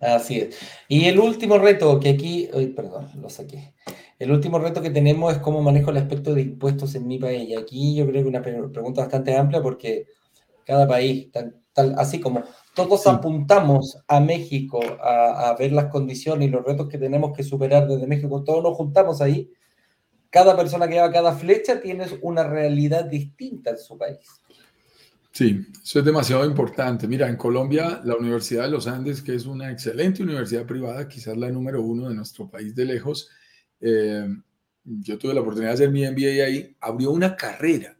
[0.00, 0.58] Así es.
[0.88, 3.74] Y el último reto que aquí, perdón, lo saqué.
[4.18, 7.48] El último reto que tenemos es cómo manejo el aspecto de impuestos en mi país.
[7.48, 10.06] Y aquí yo creo que una pregunta bastante amplia porque
[10.64, 12.42] cada país, tal, así como
[12.74, 17.42] todos apuntamos a México a, a, ver las condiciones y los retos que tenemos que
[17.42, 19.50] superar desde México, todos nos juntamos ahí.
[20.30, 24.18] Cada persona que lleva cada flecha tiene una realidad distinta en su país.
[25.32, 27.08] Sí, eso es demasiado importante.
[27.08, 31.36] Mira, en Colombia, la Universidad de los Andes, que es una excelente universidad privada, quizás
[31.38, 33.30] la número uno de nuestro país de lejos,
[33.80, 34.28] eh,
[34.84, 37.96] yo tuve la oportunidad de hacer mi MBA ahí, abrió una carrera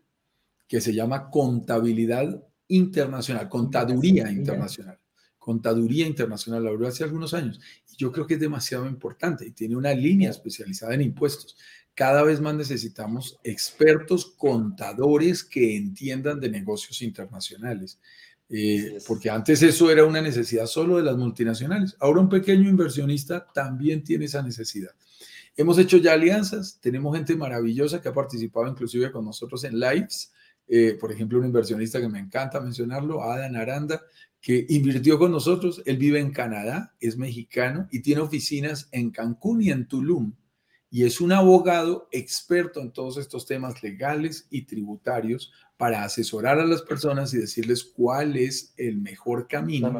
[0.68, 4.98] que se llama Contabilidad Internacional, Contaduría Internacional.
[5.38, 7.60] Contaduría Internacional, la abrió hace algunos años.
[7.92, 11.56] Y yo creo que es demasiado importante y tiene una línea especializada en impuestos
[11.94, 17.98] cada vez más necesitamos expertos contadores que entiendan de negocios internacionales.
[18.48, 21.96] Eh, porque antes eso era una necesidad solo de las multinacionales.
[22.00, 24.90] Ahora un pequeño inversionista también tiene esa necesidad.
[25.56, 30.32] Hemos hecho ya alianzas, tenemos gente maravillosa que ha participado inclusive con nosotros en lives.
[30.68, 34.02] Eh, por ejemplo, un inversionista que me encanta mencionarlo, Adam Aranda,
[34.40, 35.82] que invirtió con nosotros.
[35.86, 40.32] Él vive en Canadá, es mexicano y tiene oficinas en Cancún y en Tulum
[40.94, 46.66] y es un abogado experto en todos estos temas legales y tributarios para asesorar a
[46.66, 49.90] las personas y decirles cuál es el mejor camino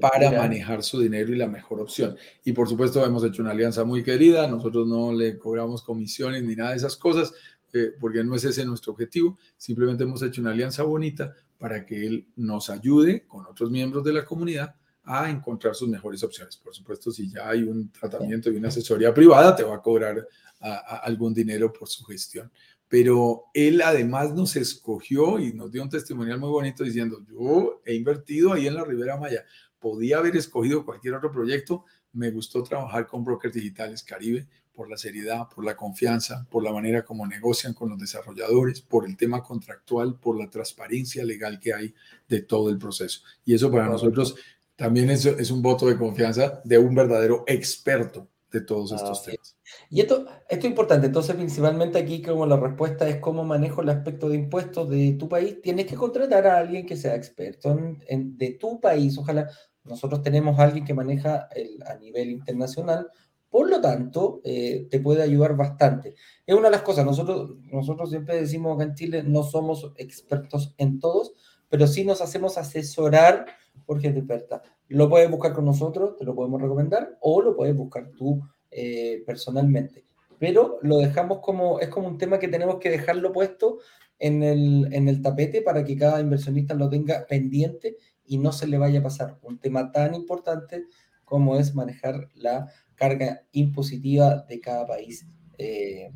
[0.00, 2.16] para manejar su dinero y la mejor opción.
[2.44, 6.56] Y por supuesto hemos hecho una alianza muy querida, nosotros no le cobramos comisiones ni
[6.56, 7.32] nada de esas cosas,
[7.72, 12.06] eh, porque no es ese nuestro objetivo, simplemente hemos hecho una alianza bonita para que
[12.06, 16.56] él nos ayude con otros miembros de la comunidad a encontrar sus mejores opciones.
[16.56, 20.26] Por supuesto, si ya hay un tratamiento y una asesoría privada, te va a cobrar
[20.60, 22.50] algún dinero por su gestión.
[22.88, 27.94] Pero él además nos escogió y nos dio un testimonial muy bonito diciendo, yo he
[27.94, 29.44] invertido ahí en la Ribera Maya,
[29.78, 34.96] podía haber escogido cualquier otro proyecto, me gustó trabajar con Brokers Digitales Caribe por la
[34.96, 39.42] seriedad, por la confianza, por la manera como negocian con los desarrolladores, por el tema
[39.42, 41.94] contractual, por la transparencia legal que hay
[42.28, 43.20] de todo el proceso.
[43.44, 44.34] Y eso para nosotros
[44.76, 49.56] también es, es un voto de confianza de un verdadero experto de todos estos temas.
[49.88, 53.88] Y esto, esto es importante, entonces principalmente aquí como la respuesta es cómo manejo el
[53.88, 58.36] aspecto de impuestos de tu país, tienes que contratar a alguien que sea experto en,
[58.36, 59.48] de tu país, ojalá
[59.84, 63.10] nosotros tenemos a alguien que maneja el, a nivel internacional,
[63.52, 66.14] por lo tanto, eh, te puede ayudar bastante.
[66.46, 70.74] Es una de las cosas, nosotros, nosotros siempre decimos que en Chile no somos expertos
[70.78, 71.34] en todos,
[71.68, 73.44] pero sí nos hacemos asesorar
[73.84, 74.62] por gente experta.
[74.88, 78.40] Lo puedes buscar con nosotros, te lo podemos recomendar, o lo puedes buscar tú
[78.70, 80.06] eh, personalmente.
[80.38, 83.80] Pero lo dejamos como, es como un tema que tenemos que dejarlo puesto
[84.18, 88.66] en el, en el tapete para que cada inversionista lo tenga pendiente y no se
[88.66, 90.86] le vaya a pasar un tema tan importante
[91.32, 95.26] como es manejar la carga impositiva de cada país.
[95.58, 96.10] Eh,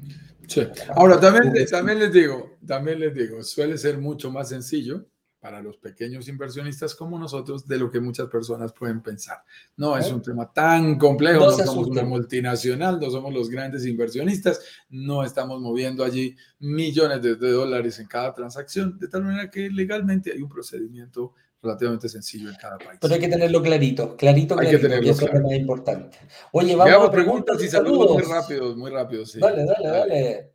[0.94, 5.06] Ahora, también, también les digo, también les digo, suele ser mucho más sencillo
[5.40, 9.38] para los pequeños inversionistas como nosotros de lo que muchas personas pueden pensar.
[9.76, 14.60] No es un tema tan complejo, no, somos una multinacional, no somos los grandes inversionistas,
[14.88, 20.32] no estamos moviendo allí millones de, dólares en cada transacción, de tal manera que legalmente
[20.32, 22.98] hay un procedimiento relativamente sencillo en cada país.
[23.00, 24.76] Pero hay que tenerlo clarito, clarito, clarito.
[24.76, 26.18] Hay que tenerlo eso es lo más importante.
[26.52, 28.12] Oye, vamos a preguntas y saludos.
[28.12, 29.32] muy rápidos, muy rápidos.
[29.32, 29.40] Sí.
[29.40, 30.52] Dale, dale, dale.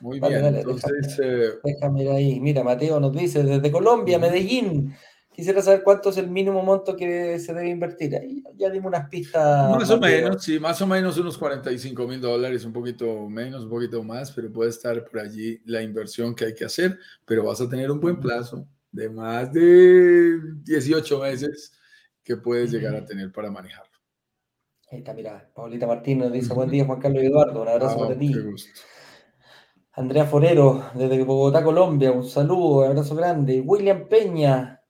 [0.00, 1.20] Muy bien, entonces...
[1.62, 2.40] Déjame, eh, ahí.
[2.40, 4.94] Mira, Mateo nos dice, desde Colombia, Medellín,
[5.30, 8.16] quisiera saber cuánto es el mínimo monto que se debe invertir.
[8.16, 9.70] Ahí ya dimos unas pistas.
[9.70, 13.70] Más o menos, sí, más o menos unos 45 mil dólares, un poquito menos, un
[13.70, 17.60] poquito más, pero puede estar por allí la inversión que hay que hacer, pero vas
[17.60, 21.72] a tener un buen plazo de más de 18 meses
[22.22, 23.90] que puedes llegar a tener para manejarlo.
[24.90, 28.18] Ahí está, mira, Paulita Martínez dice, buen día Juan Carlos Eduardo, un abrazo ah, para
[28.18, 28.34] ti.
[28.34, 28.80] Gusto.
[29.92, 33.60] Andrea Forero, desde Bogotá, Colombia, un saludo, un abrazo grande.
[33.60, 34.80] William Peña.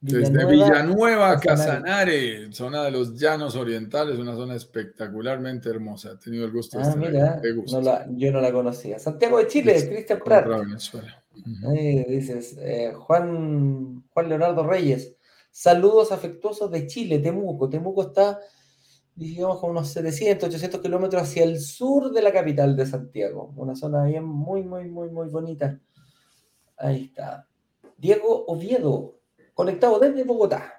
[0.00, 6.12] desde Villanueva, Casanare, zona de los Llanos Orientales, una zona espectacularmente hermosa.
[6.12, 8.98] He tenido el gusto de ah, estar mira, yo no la conocía.
[8.98, 10.46] Santiago de Chile, Cristian Prat.
[12.08, 15.16] Dices, eh, Juan, Juan Leonardo Reyes,
[15.50, 17.68] saludos afectuosos de Chile, Temuco.
[17.68, 18.40] Temuco está,
[19.14, 23.52] digamos, con unos 700, 800 kilómetros hacia el sur de la capital de Santiago.
[23.56, 25.80] Una zona bien muy, muy, muy, muy bonita.
[26.76, 27.46] Ahí está.
[27.96, 29.18] Diego Oviedo,
[29.54, 30.74] conectado desde Bogotá.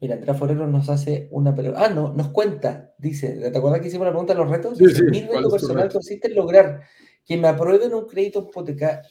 [0.00, 1.84] Mira, Andrea Forero nos hace una pregunta.
[1.84, 4.78] Ah, no, nos cuenta, dice, ¿te acuerdas que hicimos la pregunta de los retos?
[4.78, 5.02] Sí, sí.
[5.04, 6.80] Mi reto personal consiste en lograr
[7.30, 8.50] que me aprueben un crédito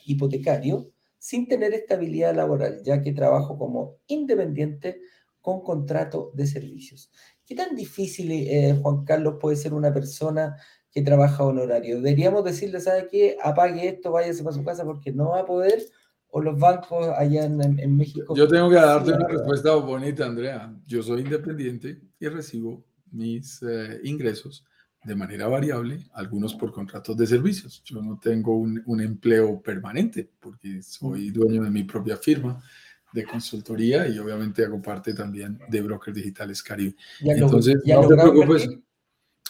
[0.06, 5.00] hipotecario sin tener estabilidad laboral, ya que trabajo como independiente
[5.40, 7.14] con contrato de servicios.
[7.46, 10.58] ¿Qué tan difícil, eh, Juan Carlos, puede ser una persona
[10.92, 12.02] que trabaja honorario?
[12.02, 13.38] Deberíamos decirle, ¿sabe qué?
[13.42, 15.82] Apague esto, váyase para su casa porque no va a poder
[16.28, 18.36] o los bancos allá en, México?
[18.36, 20.76] Yo tengo que darte una respuesta bonita, Andrea.
[20.86, 24.66] Yo soy independiente y recibo mis eh, ingresos
[25.04, 27.82] de manera variable, algunos por contratos de servicios.
[27.86, 32.62] Yo no tengo un, un, empleo permanente porque soy dueño de mi propia firma
[33.12, 36.96] de consultoría y obviamente hago parte también de Brokers Digitales Caribe.
[37.22, 38.70] Entonces, no te preocupes.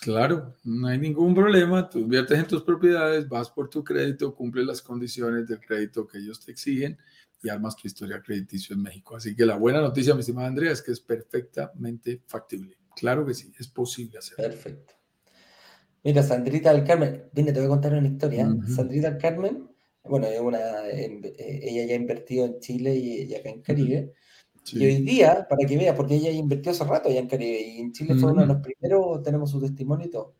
[0.01, 1.89] Claro, no hay ningún problema.
[1.89, 6.19] Tú inviertes en tus propiedades, vas por tu crédito, cumples las condiciones del crédito que
[6.19, 6.97] ellos te exigen
[7.41, 9.17] y armas tu historia crediticio en México.
[9.17, 12.77] Así que la buena noticia, mi estimada Andrea, es que es perfectamente factible.
[12.95, 14.43] Claro que sí, es posible hacerlo.
[14.45, 14.98] Perfecto.
[16.03, 18.47] Mira, Sandrita del Carmen, vine, te voy a contar una historia.
[18.73, 19.67] Sandrita del Carmen,
[20.03, 24.13] bueno, una, em, eh, ella ya ha invertido en Chile y, acá en Caribe.
[24.71, 27.79] Y hoy día, para que veas, porque ella invirtió hace rato allá en Caribe y
[27.79, 30.35] en Chile fue uno de los primeros, tenemos su testimonio y todo.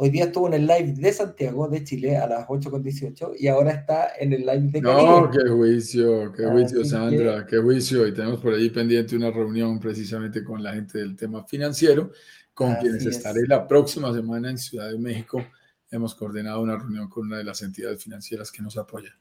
[0.00, 3.72] Hoy día estuvo en el live de Santiago, de Chile, a las 8.18 y ahora
[3.72, 5.02] está en el live de Caribe.
[5.02, 8.06] No, qué juicio, qué juicio, Sandra, qué juicio.
[8.06, 12.12] Y tenemos por ahí pendiente una reunión precisamente con la gente del tema financiero,
[12.58, 15.44] con quienes estaré la próxima semana en Ciudad de México.
[15.92, 19.12] Hemos coordinado una reunión con una de las entidades financieras que nos apoyan.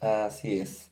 [0.00, 0.90] Así es.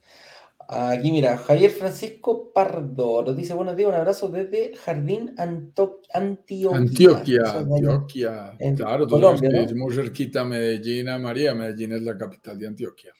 [0.68, 6.76] Aquí mira, Javier Francisco Pardo nos dice buenos días, un abrazo desde Jardín Antioquia.
[6.76, 8.58] Antioquia, Antioquia.
[8.76, 13.14] claro, Colombia, sabes que muy cerquita Medellín a María, Medellín es la capital de Antioquia.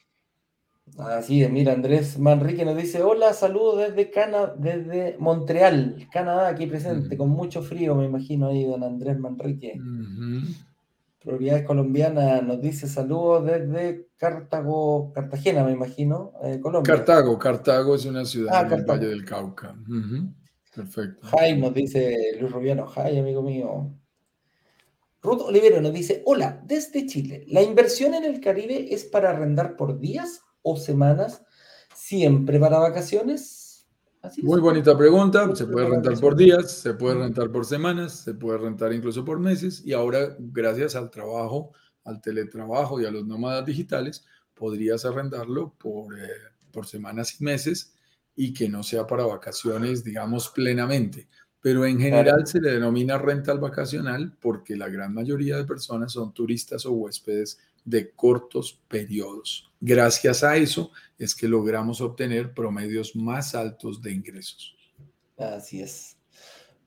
[0.97, 6.67] Así es, mira, Andrés Manrique nos dice, hola, saludos desde Cana, desde Montreal, Canadá, aquí
[6.67, 9.79] presente, con mucho frío, me imagino ahí, don Andrés Manrique.
[11.23, 16.95] Propiedades colombianas nos dice saludos desde Cartago, Cartagena, me imagino, eh, Colombia.
[16.95, 19.75] Cartago, Cartago es una ciudad ah, del Valle del Cauca.
[20.75, 21.27] Perfecto.
[21.27, 23.91] Jai nos dice Luis Rubiano, Jai, amigo mío.
[25.21, 29.75] Ruth Olivero nos dice, hola, desde Chile, ¿la inversión en el Caribe es para arrendar
[29.75, 31.43] por días o semanas?
[31.93, 33.87] ¿Siempre para vacaciones?
[34.41, 35.55] Muy bonita pregunta.
[35.55, 39.39] Se puede rentar por días, se puede rentar por semanas, se puede rentar incluso por
[39.39, 39.81] meses.
[39.85, 41.71] Y ahora, gracias al trabajo,
[42.03, 46.27] al teletrabajo y a los nómadas digitales, podrías arrendarlo por, eh,
[46.71, 47.93] por semanas y meses
[48.35, 51.29] y que no sea para vacaciones, digamos, plenamente.
[51.61, 56.33] Pero en general se le denomina rental vacacional porque la gran mayoría de personas son
[56.33, 59.68] turistas o huéspedes de cortos periodos.
[59.81, 64.75] Gracias a eso es que logramos obtener promedios más altos de ingresos.
[65.37, 66.17] Así es.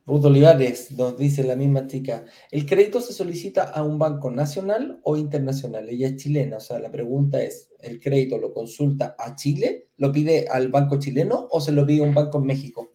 [0.05, 5.01] Ruth Olivares nos dice la misma chica, ¿el crédito se solicita a un banco nacional
[5.05, 5.89] o internacional?
[5.89, 9.91] Ella es chilena, o sea, la pregunta es, ¿el crédito lo consulta a Chile?
[9.99, 12.93] ¿Lo pide al banco chileno o se lo pide a un banco en México?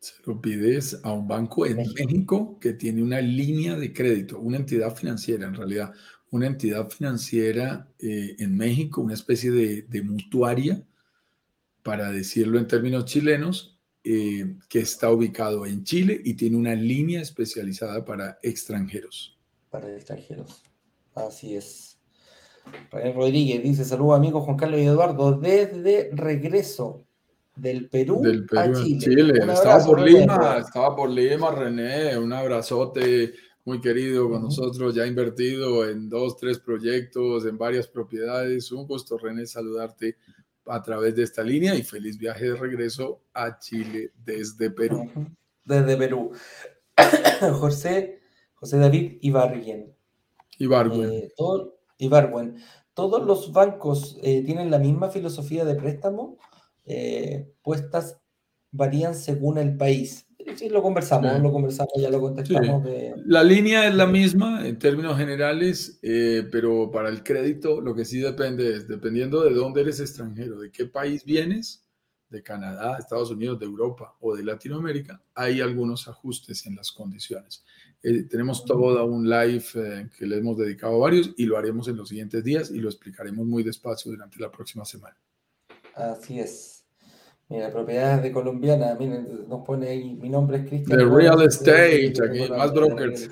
[0.00, 4.56] Se lo pides a un banco en México que tiene una línea de crédito, una
[4.56, 5.92] entidad financiera en realidad,
[6.32, 10.82] una entidad financiera eh, en México, una especie de, mutuaria,
[11.82, 17.20] para decirlo en términos chilenos, eh, que está ubicado en Chile y tiene una línea
[17.20, 19.38] especializada para extranjeros.
[19.70, 20.62] Para extranjeros,
[21.14, 21.98] así es.
[22.90, 27.04] Rafael Rodríguez dice, saludos amigos Juan Carlos y Eduardo, desde regreso
[27.56, 28.22] del Perú,
[28.56, 29.34] a Chile.
[29.52, 35.88] Estaba por Lima, estaba por Lima, René, un abrazote muy querido con nosotros, ya invertido
[35.88, 38.72] en dos, tres proyectos, en varias propiedades.
[38.72, 40.16] Un gusto, René, saludarte
[40.66, 45.10] a través de esta línea y feliz viaje de regreso a Chile desde Perú.
[45.64, 46.32] Desde Perú.
[47.60, 48.20] José,
[48.54, 49.94] José David Ibargüen.
[50.58, 51.12] Ibargüen.
[51.12, 52.56] Eh, todo, Ibargüen.
[52.94, 56.36] ¿Todos los bancos eh, tienen la misma filosofía de préstamo?
[56.84, 58.20] Eh, puestas
[58.70, 60.26] varían según el país.
[60.56, 62.84] Sí, lo conversamos, lo conversamos, ya lo contestamos.
[63.26, 68.04] La línea es la misma en términos generales, eh, pero para el crédito lo que
[68.04, 71.84] sí depende es, dependiendo de dónde eres extranjero, de qué país vienes,
[72.32, 77.62] de Canadá, Estados Unidos, de Europa o de Latinoamérica, hay algunos ajustes en las condiciones.
[78.02, 81.86] Eh, tenemos todo un live eh, que le hemos dedicado a varios y lo haremos
[81.88, 85.16] en los siguientes días y lo explicaremos muy despacio durante la próxima semana.
[85.94, 86.71] Así es.
[87.48, 90.98] Mira, propiedades de colombiana, miren, nos pone ahí, mi nombre es Cristian.
[90.98, 93.30] The real estate, aquí, más brokers.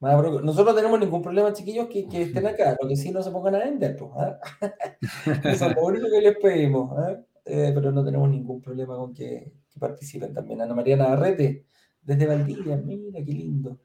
[0.00, 3.30] Nosotros no tenemos ningún problema, chiquillos, que, que, estén acá, lo que sí no se
[3.30, 4.10] pongan a vender, pues.
[4.16, 4.38] ¿ah?
[5.44, 7.18] Eso es lo único que les pedimos, ¿ah?
[7.44, 10.60] eh, pero no tenemos ningún problema con que, que, participen también.
[10.60, 11.64] Ana María Navarrete,
[12.02, 13.78] desde Valdivia, mira qué lindo.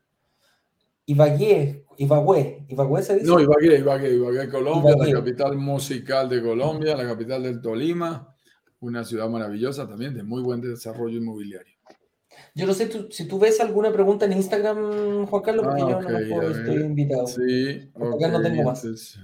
[1.05, 3.27] Ibagué, Ibagué, Ibagué se dice.
[3.27, 8.30] No, Ibagué, Ibagué, Ibagué, Colombia, la capital musical de Colombia, la capital del Tolima,
[8.81, 11.73] una ciudad maravillosa también, de muy buen desarrollo inmobiliario.
[12.53, 16.01] Yo no sé si tú ves alguna pregunta en Instagram, Juan Carlos, porque ah, yo
[16.01, 17.27] no puedo, estoy invitado.
[17.27, 19.19] Sí, okay, no tengo más.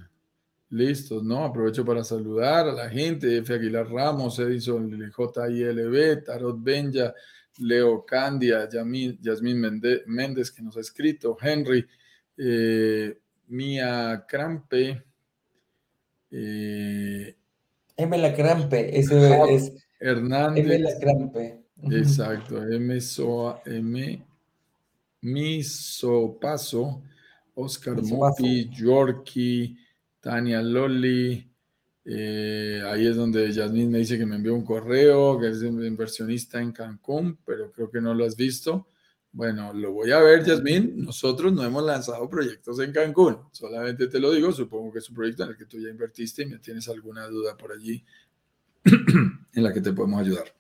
[0.70, 1.46] Listos, ¿no?
[1.46, 3.54] Aprovecho para saludar a la gente, F.
[3.54, 7.14] Aguilar Ramos, Edison JILB, Tarot Benja,
[7.60, 11.86] Leo Candia, Yasmín Méndez, que nos ha escrito, Henry,
[12.38, 15.04] eh, Mía Crampe.
[16.30, 17.37] Eh,
[17.98, 18.18] M.
[18.18, 19.74] La Crampe, ese es.
[20.00, 20.66] Hernández.
[20.66, 20.80] M.
[20.80, 21.64] La Crampe.
[21.92, 23.02] Exacto, M.
[23.02, 24.24] So, M.
[25.22, 27.02] Misopaso,
[27.56, 29.78] Oscar Muti, Yorkie,
[30.20, 31.44] Tania Loli.
[32.06, 36.62] Eh, ahí es donde Yasmin me dice que me envió un correo, que es inversionista
[36.62, 38.88] en Cancún, pero creo que no lo has visto.
[39.38, 41.06] Bueno, lo voy a ver, Yasmin.
[41.06, 43.38] Nosotros no hemos lanzado proyectos en Cancún.
[43.52, 46.42] Solamente te lo digo, supongo que es un proyecto en el que tú ya invertiste
[46.42, 48.04] y me tienes alguna duda por allí
[48.84, 50.52] en la que te podemos ayudar.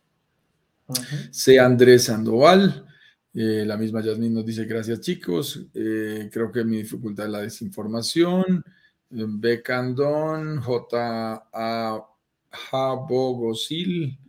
[1.31, 1.59] C.
[1.59, 2.85] Andrés Sandoval.
[3.33, 5.59] Eh, la misma Yasmin nos dice gracias chicos.
[5.73, 8.63] Eh, creo que mi dificultad es la desinformación.
[9.09, 9.63] B.
[9.63, 11.49] Candón, J.
[11.51, 12.07] A.
[12.51, 14.19] Jabogosil,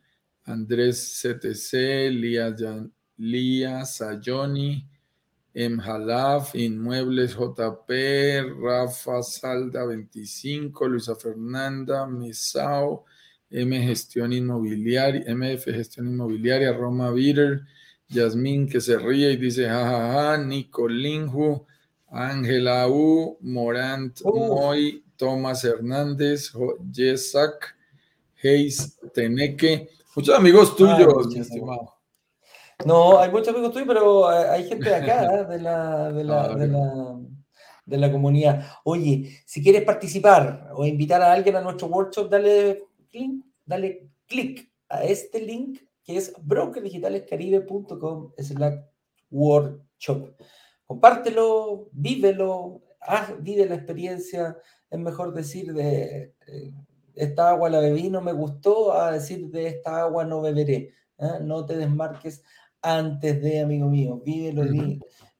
[0.44, 2.54] Andrés CTC, Lía,
[3.18, 4.84] Lía Sayoni,
[5.54, 5.82] M.
[5.82, 7.90] Jalaf, Inmuebles JP,
[8.62, 13.04] Rafa Salda 25, Luisa Fernanda, Mesao,
[13.50, 17.62] M Gestión Inmobiliaria, MF Gestión Inmobiliaria, Roma Bitter,
[18.08, 21.66] Yasmín que se ríe y dice jajaja, Nico Linju,
[22.10, 26.52] Ángela U, Morant Moy, Tomás Hernández,
[26.92, 27.74] Yesak,
[28.42, 31.97] Hayes Teneque, muchos amigos tuyos, mi estimado.
[32.86, 35.44] No, hay muchos amigos tuyos, pero hay gente de acá, ¿eh?
[35.48, 37.18] de la, de la, de la,
[37.84, 38.64] de la comunidad.
[38.84, 44.72] Oye, si quieres participar o invitar a alguien a nuestro workshop, dale clic, dale clic
[44.88, 48.78] a este link que es brokerdigitalescaribe.com slash
[49.30, 50.36] workshop.
[50.86, 54.56] Compártelo, vívelo, haz, vive la experiencia.
[54.88, 56.72] Es mejor decir de eh,
[57.14, 60.94] esta agua la bebí, no me gustó, a decir de esta agua no beberé.
[61.18, 61.38] ¿eh?
[61.42, 62.42] No te desmarques
[62.82, 64.64] antes de, amigo mío, vívelo.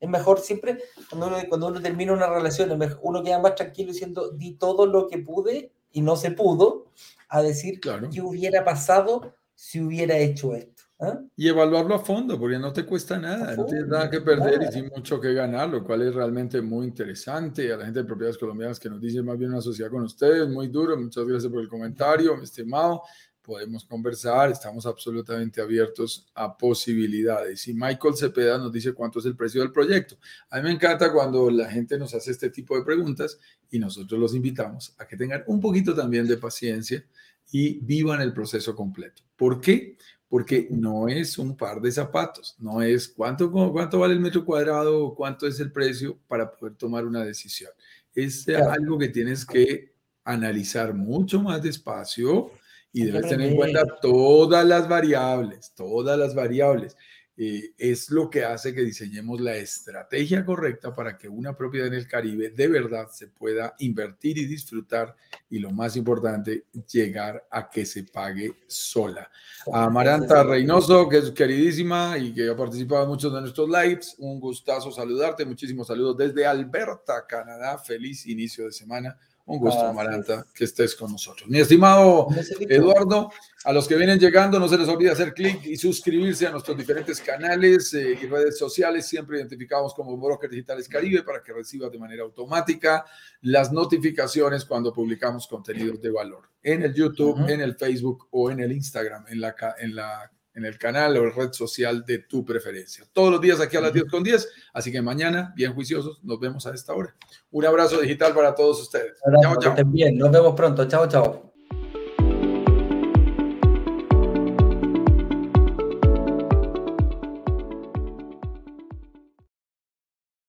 [0.00, 0.78] Es mejor siempre,
[1.10, 2.70] cuando uno, cuando uno termina una relación,
[3.02, 6.92] uno queda más tranquilo diciendo, di todo lo que pude y no se pudo,
[7.28, 10.84] a decir qué hubiera pasado si hubiera hecho esto.
[11.00, 11.20] ¿ah?
[11.36, 14.72] Y evaluarlo a fondo, porque no te cuesta nada, no tienes nada que perder y
[14.72, 17.72] sí mucho que ganar, lo cual es realmente muy interesante.
[17.72, 20.48] A la gente de propiedades colombianas que nos dice más bien una sociedad con ustedes,
[20.48, 20.96] muy duro.
[20.96, 23.02] Muchas gracias por el comentario, mi estimado.
[23.48, 27.66] Podemos conversar, estamos absolutamente abiertos a posibilidades.
[27.66, 30.18] Y Michael Cepeda nos dice cuánto es el precio del proyecto.
[30.50, 33.38] A mí me encanta cuando la gente nos hace este tipo de preguntas
[33.70, 37.02] y nosotros los invitamos a que tengan un poquito también de paciencia
[37.50, 39.22] y vivan el proceso completo.
[39.34, 39.96] ¿Por qué?
[40.28, 45.06] Porque no es un par de zapatos, no es cuánto, cuánto vale el metro cuadrado
[45.06, 47.70] o cuánto es el precio para poder tomar una decisión.
[48.14, 52.50] Es algo que tienes que analizar mucho más despacio
[52.92, 56.96] y debes tener en cuenta todas las variables, todas las variables.
[57.40, 61.94] Eh, es lo que hace que diseñemos la estrategia correcta para que una propiedad en
[61.94, 65.14] el Caribe de verdad se pueda invertir y disfrutar
[65.48, 69.30] y lo más importante, llegar a que se pague sola.
[69.72, 74.16] A Maranta Reynoso, que es queridísima y que ha participado en muchos de nuestros lives,
[74.18, 79.16] un gustazo saludarte, muchísimos saludos desde Alberta, Canadá, feliz inicio de semana
[79.48, 81.48] un gusto, Amaranta, que estés con nosotros.
[81.48, 82.28] Mi estimado
[82.60, 83.32] Eduardo,
[83.64, 86.76] a los que vienen llegando, no se les olvide hacer clic y suscribirse a nuestros
[86.76, 91.90] diferentes canales eh, y redes sociales, siempre identificados como Broker Digitales Caribe, para que recibas
[91.90, 93.06] de manera automática
[93.40, 98.60] las notificaciones cuando publicamos contenidos de valor en el YouTube, en el Facebook o en
[98.60, 103.04] el Instagram, en la, en la en el canal o red social de tu preferencia.
[103.12, 106.38] Todos los días aquí a las 10 con 10, así que mañana, bien juiciosos, nos
[106.40, 107.14] vemos a esta hora.
[107.50, 109.18] Un abrazo digital para todos ustedes.
[109.40, 109.74] chao, chao.
[109.86, 110.86] Bien, nos vemos pronto.
[110.86, 111.47] Chao, chao.